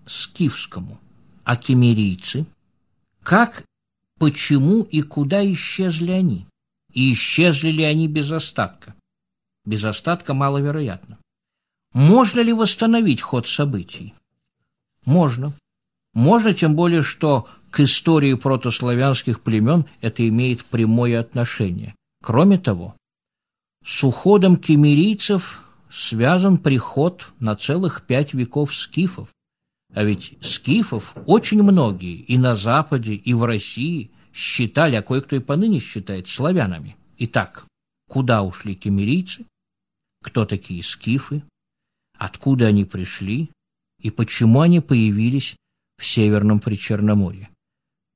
Скифскому 0.05 0.99
а 1.43 1.57
кемерийцы? 1.57 2.45
Как, 3.21 3.65
почему 4.19 4.81
и 4.83 5.01
куда 5.01 5.45
исчезли 5.51 6.11
они? 6.11 6.45
И 6.93 7.13
исчезли 7.13 7.69
ли 7.69 7.83
они 7.83 8.07
без 8.07 8.31
остатка? 8.31 8.95
Без 9.65 9.83
остатка 9.83 10.33
маловероятно. 10.33 11.17
Можно 11.93 12.41
ли 12.41 12.53
восстановить 12.53 13.21
ход 13.21 13.47
событий? 13.47 14.13
Можно. 15.05 15.53
Можно, 16.13 16.53
тем 16.53 16.75
более, 16.75 17.03
что 17.03 17.47
к 17.71 17.79
истории 17.79 18.33
протославянских 18.33 19.41
племен 19.41 19.85
это 20.01 20.27
имеет 20.27 20.65
прямое 20.65 21.19
отношение. 21.19 21.95
Кроме 22.21 22.57
того, 22.57 22.95
с 23.83 24.03
уходом 24.03 24.57
кемерийцев 24.57 25.63
связан 25.89 26.57
приход 26.57 27.27
на 27.39 27.55
целых 27.55 28.03
пять 28.03 28.33
веков 28.33 28.75
скифов, 28.75 29.29
а 29.93 30.03
ведь 30.03 30.37
скифов 30.41 31.13
очень 31.27 31.61
многие 31.61 32.15
и 32.15 32.37
на 32.37 32.55
Западе, 32.55 33.13
и 33.13 33.33
в 33.33 33.43
России 33.45 34.11
считали, 34.33 34.95
а 34.95 35.03
кое-кто 35.03 35.35
и 35.35 35.39
поныне 35.39 35.79
считает, 35.79 36.27
славянами. 36.27 36.95
Итак, 37.19 37.65
куда 38.09 38.41
ушли 38.43 38.75
кемерийцы? 38.75 39.45
Кто 40.23 40.45
такие 40.45 40.81
скифы? 40.81 41.43
Откуда 42.17 42.67
они 42.67 42.85
пришли? 42.85 43.49
И 44.01 44.11
почему 44.11 44.61
они 44.61 44.79
появились 44.79 45.55
в 45.97 46.05
Северном 46.05 46.59
Причерноморье? 46.59 47.49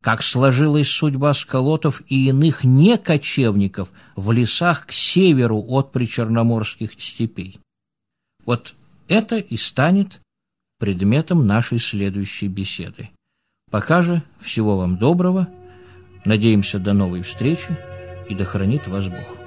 Как 0.03 0.21
сложилась 0.21 0.89
судьба 0.89 1.33
сколотов 1.33 2.01
и 2.07 2.27
иных 2.29 2.63
некочевников 2.63 3.89
в 4.15 4.31
лесах 4.31 4.85
к 4.85 4.91
северу 4.91 5.63
от 5.67 5.91
причерноморских 5.91 6.93
степей? 6.93 7.59
Вот 8.45 8.75
это 9.07 9.37
и 9.37 9.57
станет 9.57 10.21
предметом 10.79 11.47
нашей 11.47 11.79
следующей 11.79 12.47
беседы. 12.47 13.09
Пока 13.71 14.01
же 14.01 14.21
всего 14.39 14.77
вам 14.77 14.97
доброго, 14.97 15.47
надеемся 16.23 16.79
до 16.79 16.93
новой 16.93 17.23
встречи 17.23 17.77
и 18.29 18.35
да 18.35 18.45
хранит 18.45 18.87
вас 18.87 19.07
Бог. 19.07 19.46